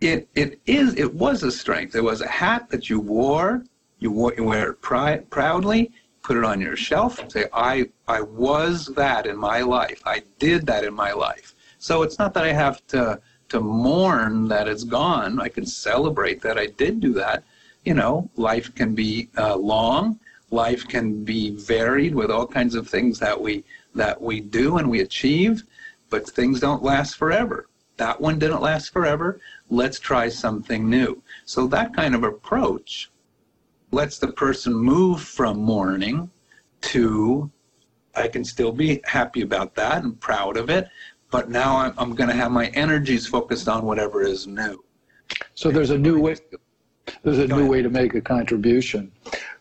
it 0.00 0.28
it 0.34 0.60
is 0.66 0.94
it 0.94 1.12
was 1.12 1.42
a 1.42 1.50
strength. 1.50 1.94
It 1.94 2.02
was 2.02 2.20
a 2.20 2.28
hat 2.28 2.68
that 2.70 2.88
you 2.88 3.00
wore. 3.00 3.64
You 3.98 4.10
wore 4.12 4.32
you 4.36 4.44
wear 4.44 4.70
it 4.70 4.80
pri- 4.80 5.24
proudly. 5.30 5.92
Put 6.22 6.36
it 6.36 6.44
on 6.44 6.60
your 6.60 6.76
shelf. 6.76 7.20
Say 7.30 7.46
I 7.52 7.88
I 8.06 8.20
was 8.20 8.86
that 8.96 9.26
in 9.26 9.36
my 9.36 9.60
life. 9.60 10.02
I 10.04 10.22
did 10.38 10.66
that 10.66 10.84
in 10.84 10.94
my 10.94 11.12
life. 11.12 11.54
So 11.78 12.02
it's 12.02 12.18
not 12.18 12.34
that 12.34 12.44
I 12.44 12.52
have 12.52 12.86
to 12.88 13.20
to 13.48 13.60
mourn 13.60 14.48
that 14.48 14.68
it's 14.68 14.84
gone. 14.84 15.40
I 15.40 15.48
can 15.48 15.64
celebrate 15.64 16.42
that 16.42 16.58
I 16.58 16.66
did 16.66 17.00
do 17.00 17.12
that. 17.14 17.44
You 17.84 17.94
know, 17.94 18.30
life 18.36 18.74
can 18.74 18.94
be 18.94 19.28
uh, 19.38 19.56
long. 19.56 20.18
Life 20.50 20.86
can 20.86 21.24
be 21.24 21.50
varied 21.50 22.14
with 22.14 22.30
all 22.30 22.46
kinds 22.46 22.74
of 22.74 22.88
things 22.88 23.18
that 23.20 23.40
we 23.40 23.64
that 23.94 24.20
we 24.20 24.40
do 24.40 24.78
and 24.78 24.88
we 24.90 25.00
achieve, 25.00 25.64
but 26.10 26.28
things 26.28 26.60
don't 26.60 26.82
last 26.82 27.16
forever. 27.16 27.68
That 27.96 28.20
one 28.20 28.38
didn't 28.38 28.62
last 28.62 28.92
forever. 28.92 29.40
Let's 29.70 29.98
try 29.98 30.28
something 30.28 30.88
new. 30.88 31.22
So 31.44 31.66
that 31.68 31.94
kind 31.94 32.14
of 32.14 32.22
approach 32.22 33.10
lets 33.90 34.18
the 34.18 34.32
person 34.32 34.74
move 34.74 35.22
from 35.22 35.58
mourning 35.58 36.30
to 36.80 37.50
I 38.14 38.26
can 38.26 38.44
still 38.44 38.72
be 38.72 39.00
happy 39.04 39.42
about 39.42 39.74
that 39.76 40.02
and 40.02 40.18
proud 40.18 40.56
of 40.56 40.70
it, 40.70 40.88
but 41.30 41.50
now 41.50 41.76
I'm, 41.76 41.94
I'm 41.98 42.14
going 42.14 42.28
to 42.28 42.34
have 42.34 42.50
my 42.50 42.66
energies 42.68 43.28
focused 43.28 43.68
on 43.68 43.84
whatever 43.84 44.22
is 44.22 44.46
new. 44.46 44.84
So 45.54 45.70
there's 45.70 45.90
a 45.90 45.98
new 45.98 46.20
way. 46.20 46.36
There's 47.22 47.38
a 47.38 47.46
new 47.46 47.68
way 47.68 47.80
to 47.80 47.88
make 47.88 48.14
a 48.14 48.20
contribution. 48.20 49.12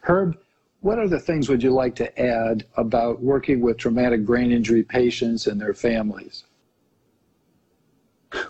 Herb, 0.01 0.37
what 0.81 0.97
other 0.97 1.19
things 1.19 1.49
would 1.49 1.61
you 1.61 1.71
like 1.71 1.95
to 1.95 2.19
add 2.19 2.65
about 2.77 3.21
working 3.21 3.61
with 3.61 3.77
traumatic 3.77 4.25
brain 4.25 4.51
injury 4.51 4.83
patients 4.83 5.47
and 5.47 5.61
their 5.61 5.73
families? 5.73 6.45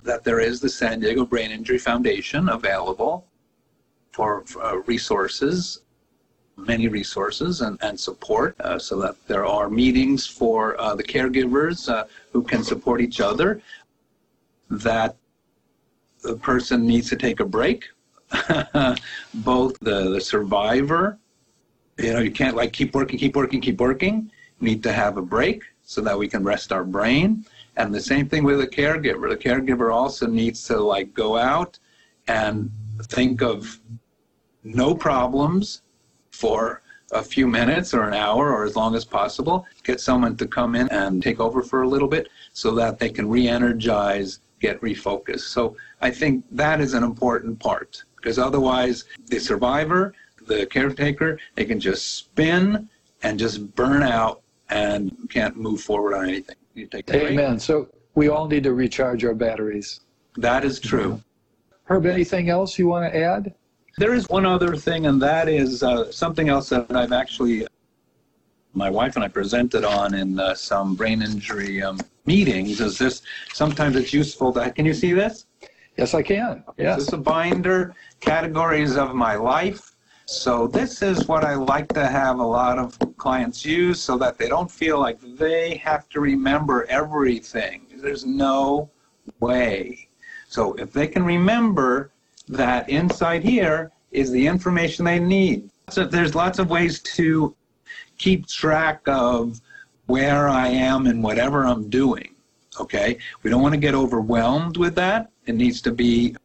that 0.04 0.24
there 0.24 0.40
is 0.40 0.60
the 0.60 0.70
San 0.70 1.00
Diego 1.00 1.26
Brain 1.26 1.52
Injury 1.52 1.78
Foundation 1.78 2.50
available 2.50 3.27
for, 4.12 4.44
uh, 4.62 4.78
resources, 4.86 5.82
many 6.56 6.88
resources 6.88 7.62
and, 7.62 7.78
and 7.82 8.00
support, 8.00 8.60
uh, 8.62 8.80
so 8.80 9.00
that 9.00 9.16
there 9.28 9.46
are 9.46 9.70
meetings 9.70 10.26
for 10.26 10.80
uh, 10.82 10.96
the 10.96 11.04
caregivers 11.04 11.88
uh, 11.90 12.06
who 12.32 12.42
can 12.42 12.64
support 12.64 13.00
each 13.02 13.22
other, 13.22 13.62
that 14.70 15.16
the 16.24 16.36
person 16.36 16.86
needs 16.86 17.10
to 17.10 17.16
take 17.16 17.40
a 17.40 17.46
break, 17.46 17.86
both 19.36 19.78
the, 19.80 20.10
the 20.10 20.20
survivor, 20.20 21.18
you 21.98 22.14
know, 22.14 22.20
you 22.20 22.32
can't 22.32 22.56
like 22.56 22.74
keep 22.74 22.94
working, 22.94 23.18
keep 23.18 23.36
working, 23.36 23.62
keep 23.62 23.80
working. 23.80 24.32
Need 24.60 24.84
to 24.84 24.92
have 24.92 25.18
a 25.18 25.22
break 25.22 25.64
so 25.84 26.02
that 26.02 26.18
we 26.18 26.28
can 26.28 26.44
rest 26.44 26.72
our 26.72 26.84
brain. 26.84 27.46
And 27.76 27.94
the 27.94 28.02
same 28.02 28.28
thing 28.28 28.44
with 28.44 28.60
the 28.60 28.68
caregiver. 28.68 29.30
The 29.30 29.38
caregiver 29.38 29.94
also 29.94 30.28
needs 30.28 30.66
to 30.68 30.80
like 30.80 31.14
go 31.14 31.38
out 31.38 31.78
and 32.28 32.72
think 33.04 33.42
of 33.42 33.80
no 34.64 34.94
problems 34.96 35.82
for 36.32 36.82
a 37.12 37.24
few 37.24 37.48
minutes 37.48 37.94
or 37.94 38.04
an 38.04 38.14
hour 38.14 38.52
or 38.52 38.66
as 38.66 38.76
long 38.76 38.96
as 38.96 39.06
possible. 39.06 39.66
Get 39.84 40.02
someone 40.02 40.36
to 40.38 40.48
come 40.48 40.76
in 40.76 40.90
and 40.90 41.24
take 41.24 41.40
over 41.40 41.62
for 41.62 41.84
a 41.84 41.88
little 41.88 42.08
bit 42.08 42.28
so 42.54 42.76
that 42.76 43.00
they 43.00 43.10
can 43.10 43.30
re-energize, 43.30 44.40
get 44.60 44.82
refocused. 44.82 45.48
So 45.52 45.78
I 46.02 46.12
think 46.12 46.44
that 46.52 46.82
is 46.82 46.94
an 46.94 47.04
important 47.04 47.60
part 47.60 48.04
because 48.18 48.38
otherwise 48.38 49.06
the 49.28 49.40
survivor, 49.40 50.14
the 50.46 50.66
caretaker, 50.66 51.40
they 51.56 51.66
can 51.66 51.80
just 51.80 52.18
spin 52.18 52.90
and 53.24 53.40
just 53.40 53.74
burn 53.76 54.04
out 54.04 54.42
and 54.70 55.16
can't 55.30 55.56
move 55.56 55.82
forward 55.82 56.14
on 56.14 56.28
anything. 56.28 56.56
You 56.74 56.88
take 56.88 57.10
a 57.10 57.14
break. 57.14 57.32
Amen. 57.32 57.58
So 57.60 57.88
we 58.16 58.28
all 58.28 58.48
need 58.48 58.64
to 58.64 58.74
recharge 58.74 59.24
our 59.24 59.34
batteries. 59.34 60.02
That 60.36 60.66
is 60.66 60.80
true. 60.80 61.22
Herb, 61.88 62.06
anything 62.06 62.50
else 62.50 62.78
you 62.78 62.88
want 62.88 63.12
to 63.12 63.18
add? 63.18 63.54
There 63.98 64.14
is 64.14 64.28
one 64.30 64.46
other 64.46 64.76
thing, 64.76 65.08
and 65.08 65.22
that 65.22 65.48
is 65.48 65.84
uh, 65.84 66.12
something 66.12 66.50
else 66.50 66.70
that 66.70 66.94
I've 66.96 67.14
actually, 67.14 67.66
my 68.74 68.90
wife 68.90 69.16
and 69.16 69.24
I 69.24 69.30
presented 69.30 69.84
on 69.86 70.14
in 70.14 70.40
uh, 70.40 70.54
some 70.54 70.96
brain 70.96 71.22
injury 71.22 71.82
um, 71.82 72.00
meetings. 72.26 72.82
Is 72.82 72.98
this 72.98 73.22
sometimes 73.54 73.96
it's 73.96 74.14
useful 74.14 74.52
to? 74.54 74.70
Can 74.72 74.86
you 74.86 74.94
see 74.94 75.14
this? 75.14 75.46
Yes, 75.98 76.14
I 76.14 76.22
can. 76.22 76.64
This 76.76 76.86
Yes. 76.86 77.00
is 77.00 77.14
a 77.14 77.18
binder, 77.18 77.96
categories 78.20 78.98
of 78.98 79.16
my 79.16 79.36
life. 79.36 79.96
So 80.26 80.68
this 80.68 81.02
is 81.02 81.26
what 81.28 81.46
I 81.46 81.56
like 81.56 81.88
to 81.94 82.06
have 82.06 82.40
a 82.40 82.46
lot 82.46 82.78
of 82.78 83.00
clients 83.16 83.66
use 83.66 84.02
so 84.02 84.18
that 84.18 84.38
they 84.38 84.50
don't 84.50 84.70
feel 84.70 85.00
like 85.00 85.20
they 85.22 85.76
have 85.78 86.10
to 86.10 86.20
remember 86.20 86.86
everything. 86.90 87.88
There's 87.96 88.26
no 88.26 88.92
way. 89.40 90.07
So 90.48 90.74
if 90.74 90.94
they 90.94 91.08
can 91.08 91.24
remember 91.24 92.12
that 92.48 92.90
inside 92.90 93.44
here 93.44 93.92
is 94.12 94.32
the 94.32 94.48
information 94.48 95.06
they 95.06 95.20
need. 95.20 95.70
So 95.90 96.06
there's 96.06 96.36
lots 96.36 96.60
of 96.60 96.70
ways 96.70 97.00
to 97.02 97.56
keep 98.18 98.48
track 98.48 99.02
of 99.08 99.60
where 100.06 100.48
I 100.48 100.68
am 100.70 101.06
and 101.08 101.22
whatever 101.22 101.66
I'm 101.66 101.90
doing. 101.90 102.34
Okay? 102.80 103.18
We 103.44 103.50
don't 103.50 103.62
want 103.62 103.74
to 103.74 103.80
get 103.80 103.94
overwhelmed 103.94 104.78
with 104.78 104.96
that. 104.96 105.32
It 105.46 105.56
needs 105.56 105.82
to 105.82 105.92
be 105.92 106.36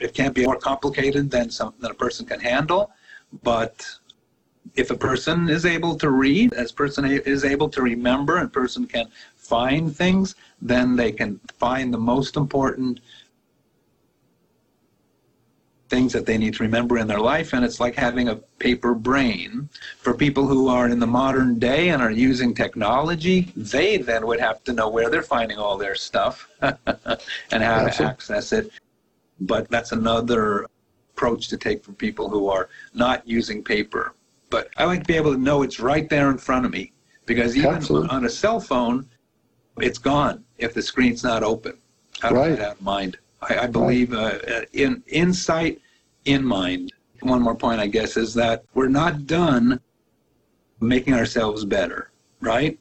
it 0.00 0.12
can't 0.12 0.34
be 0.34 0.44
more 0.44 0.58
complicated 0.58 1.30
than 1.30 1.50
some 1.50 1.72
than 1.78 1.90
a 1.90 1.94
person 1.94 2.26
can 2.26 2.40
handle 2.40 2.90
but 3.42 3.86
if 4.74 4.90
a 4.90 4.96
person 4.96 5.48
is 5.48 5.66
able 5.66 5.94
to 5.96 6.10
read 6.10 6.52
as 6.54 6.72
person 6.72 7.04
is 7.04 7.44
able 7.44 7.68
to 7.68 7.82
remember 7.82 8.38
and 8.38 8.52
person 8.52 8.86
can 8.86 9.06
find 9.36 9.94
things 9.94 10.34
then 10.62 10.96
they 10.96 11.12
can 11.12 11.38
find 11.58 11.92
the 11.92 11.98
most 11.98 12.36
important 12.36 13.00
things 15.88 16.12
that 16.12 16.26
they 16.26 16.38
need 16.38 16.54
to 16.54 16.62
remember 16.62 16.98
in 16.98 17.06
their 17.06 17.20
life, 17.20 17.52
and 17.52 17.64
it's 17.64 17.78
like 17.78 17.94
having 17.94 18.28
a 18.28 18.36
paper 18.58 18.94
brain. 18.94 19.68
For 19.98 20.12
people 20.14 20.46
who 20.46 20.68
are 20.68 20.88
in 20.88 20.98
the 20.98 21.06
modern 21.06 21.58
day 21.58 21.90
and 21.90 22.02
are 22.02 22.10
using 22.10 22.54
technology, 22.54 23.52
they 23.54 23.98
then 23.98 24.26
would 24.26 24.40
have 24.40 24.64
to 24.64 24.72
know 24.72 24.88
where 24.88 25.08
they're 25.10 25.22
finding 25.22 25.58
all 25.58 25.76
their 25.76 25.94
stuff 25.94 26.48
and 26.60 27.62
how 27.62 27.86
to 27.86 28.02
access 28.02 28.52
it. 28.52 28.70
But 29.40 29.68
that's 29.70 29.92
another 29.92 30.66
approach 31.12 31.48
to 31.48 31.56
take 31.56 31.84
for 31.84 31.92
people 31.92 32.28
who 32.28 32.48
are 32.48 32.68
not 32.94 33.26
using 33.26 33.62
paper. 33.62 34.14
But 34.54 34.70
I 34.76 34.84
like 34.84 35.00
to 35.00 35.06
be 35.06 35.16
able 35.16 35.32
to 35.32 35.40
know 35.40 35.62
it's 35.62 35.80
right 35.80 36.08
there 36.08 36.30
in 36.30 36.38
front 36.38 36.64
of 36.64 36.70
me 36.70 36.92
because 37.26 37.56
even 37.56 37.74
Absolutely. 37.74 38.08
on 38.10 38.24
a 38.24 38.30
cell 38.30 38.60
phone, 38.60 39.04
it's 39.78 39.98
gone 39.98 40.44
if 40.58 40.72
the 40.72 40.80
screen's 40.80 41.24
not 41.24 41.42
open. 41.42 41.76
Out 42.22 42.30
of 42.30 42.38
Right. 42.38 42.60
out 42.60 42.74
of 42.74 42.80
mind. 42.80 43.18
I, 43.42 43.58
I 43.64 43.66
believe 43.66 44.12
uh, 44.12 44.38
uh, 44.46 44.60
in 44.72 45.02
insight, 45.08 45.80
in 46.24 46.44
mind. 46.44 46.92
One 47.22 47.42
more 47.42 47.56
point, 47.56 47.80
I 47.80 47.88
guess, 47.88 48.16
is 48.16 48.32
that 48.34 48.64
we're 48.74 48.94
not 49.02 49.26
done 49.26 49.80
making 50.78 51.14
ourselves 51.14 51.64
better, 51.64 52.12
right? 52.40 52.78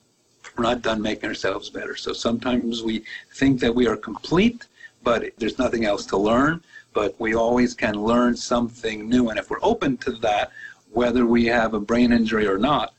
We're 0.55 0.65
not 0.65 0.83
done 0.83 1.01
making 1.01 1.27
ourselves 1.27 1.71
better. 1.71 1.95
So 1.95 2.13
sometimes 2.13 2.83
we 2.83 3.03
think 3.33 3.59
that 3.61 3.73
we 3.73 3.87
are 3.87 3.97
complete, 3.97 4.67
but 5.01 5.31
there's 5.39 5.57
nothing 5.57 5.85
else 5.85 6.05
to 6.07 6.17
learn. 6.17 6.61
But 6.93 7.19
we 7.19 7.33
always 7.33 7.73
can 7.73 7.95
learn 7.95 8.37
something 8.37 9.09
new. 9.09 9.29
And 9.29 9.39
if 9.39 9.49
we're 9.49 9.63
open 9.63 9.97
to 10.05 10.11
that, 10.27 10.51
whether 10.93 11.25
we 11.25 11.45
have 11.45 11.73
a 11.73 11.79
brain 11.79 12.11
injury 12.11 12.47
or 12.47 12.57
not, 12.57 12.93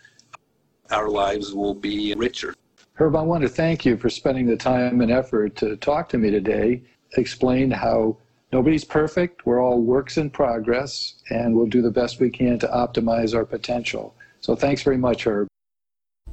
our 0.90 1.08
lives 1.08 1.54
will 1.54 1.74
be 1.74 2.14
richer. 2.14 2.54
Herb, 2.94 3.16
I 3.16 3.22
want 3.22 3.42
to 3.42 3.48
thank 3.48 3.84
you 3.84 3.96
for 3.96 4.10
spending 4.10 4.46
the 4.46 4.56
time 4.56 5.00
and 5.00 5.10
effort 5.10 5.56
to 5.56 5.76
talk 5.76 6.08
to 6.10 6.18
me 6.18 6.30
today, 6.30 6.82
explain 7.16 7.70
how 7.70 8.16
nobody's 8.52 8.84
perfect, 8.84 9.46
we're 9.46 9.62
all 9.62 9.80
works 9.80 10.16
in 10.16 10.30
progress, 10.30 11.14
and 11.30 11.56
we'll 11.56 11.66
do 11.66 11.82
the 11.82 11.90
best 11.90 12.20
we 12.20 12.30
can 12.30 12.58
to 12.60 12.68
optimize 12.68 13.34
our 13.34 13.44
potential. 13.44 14.14
So 14.40 14.54
thanks 14.54 14.82
very 14.82 14.98
much, 14.98 15.26
Herb. 15.26 15.48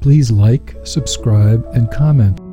Please 0.01 0.31
like, 0.31 0.75
subscribe, 0.83 1.65
and 1.73 1.91
comment. 1.91 2.50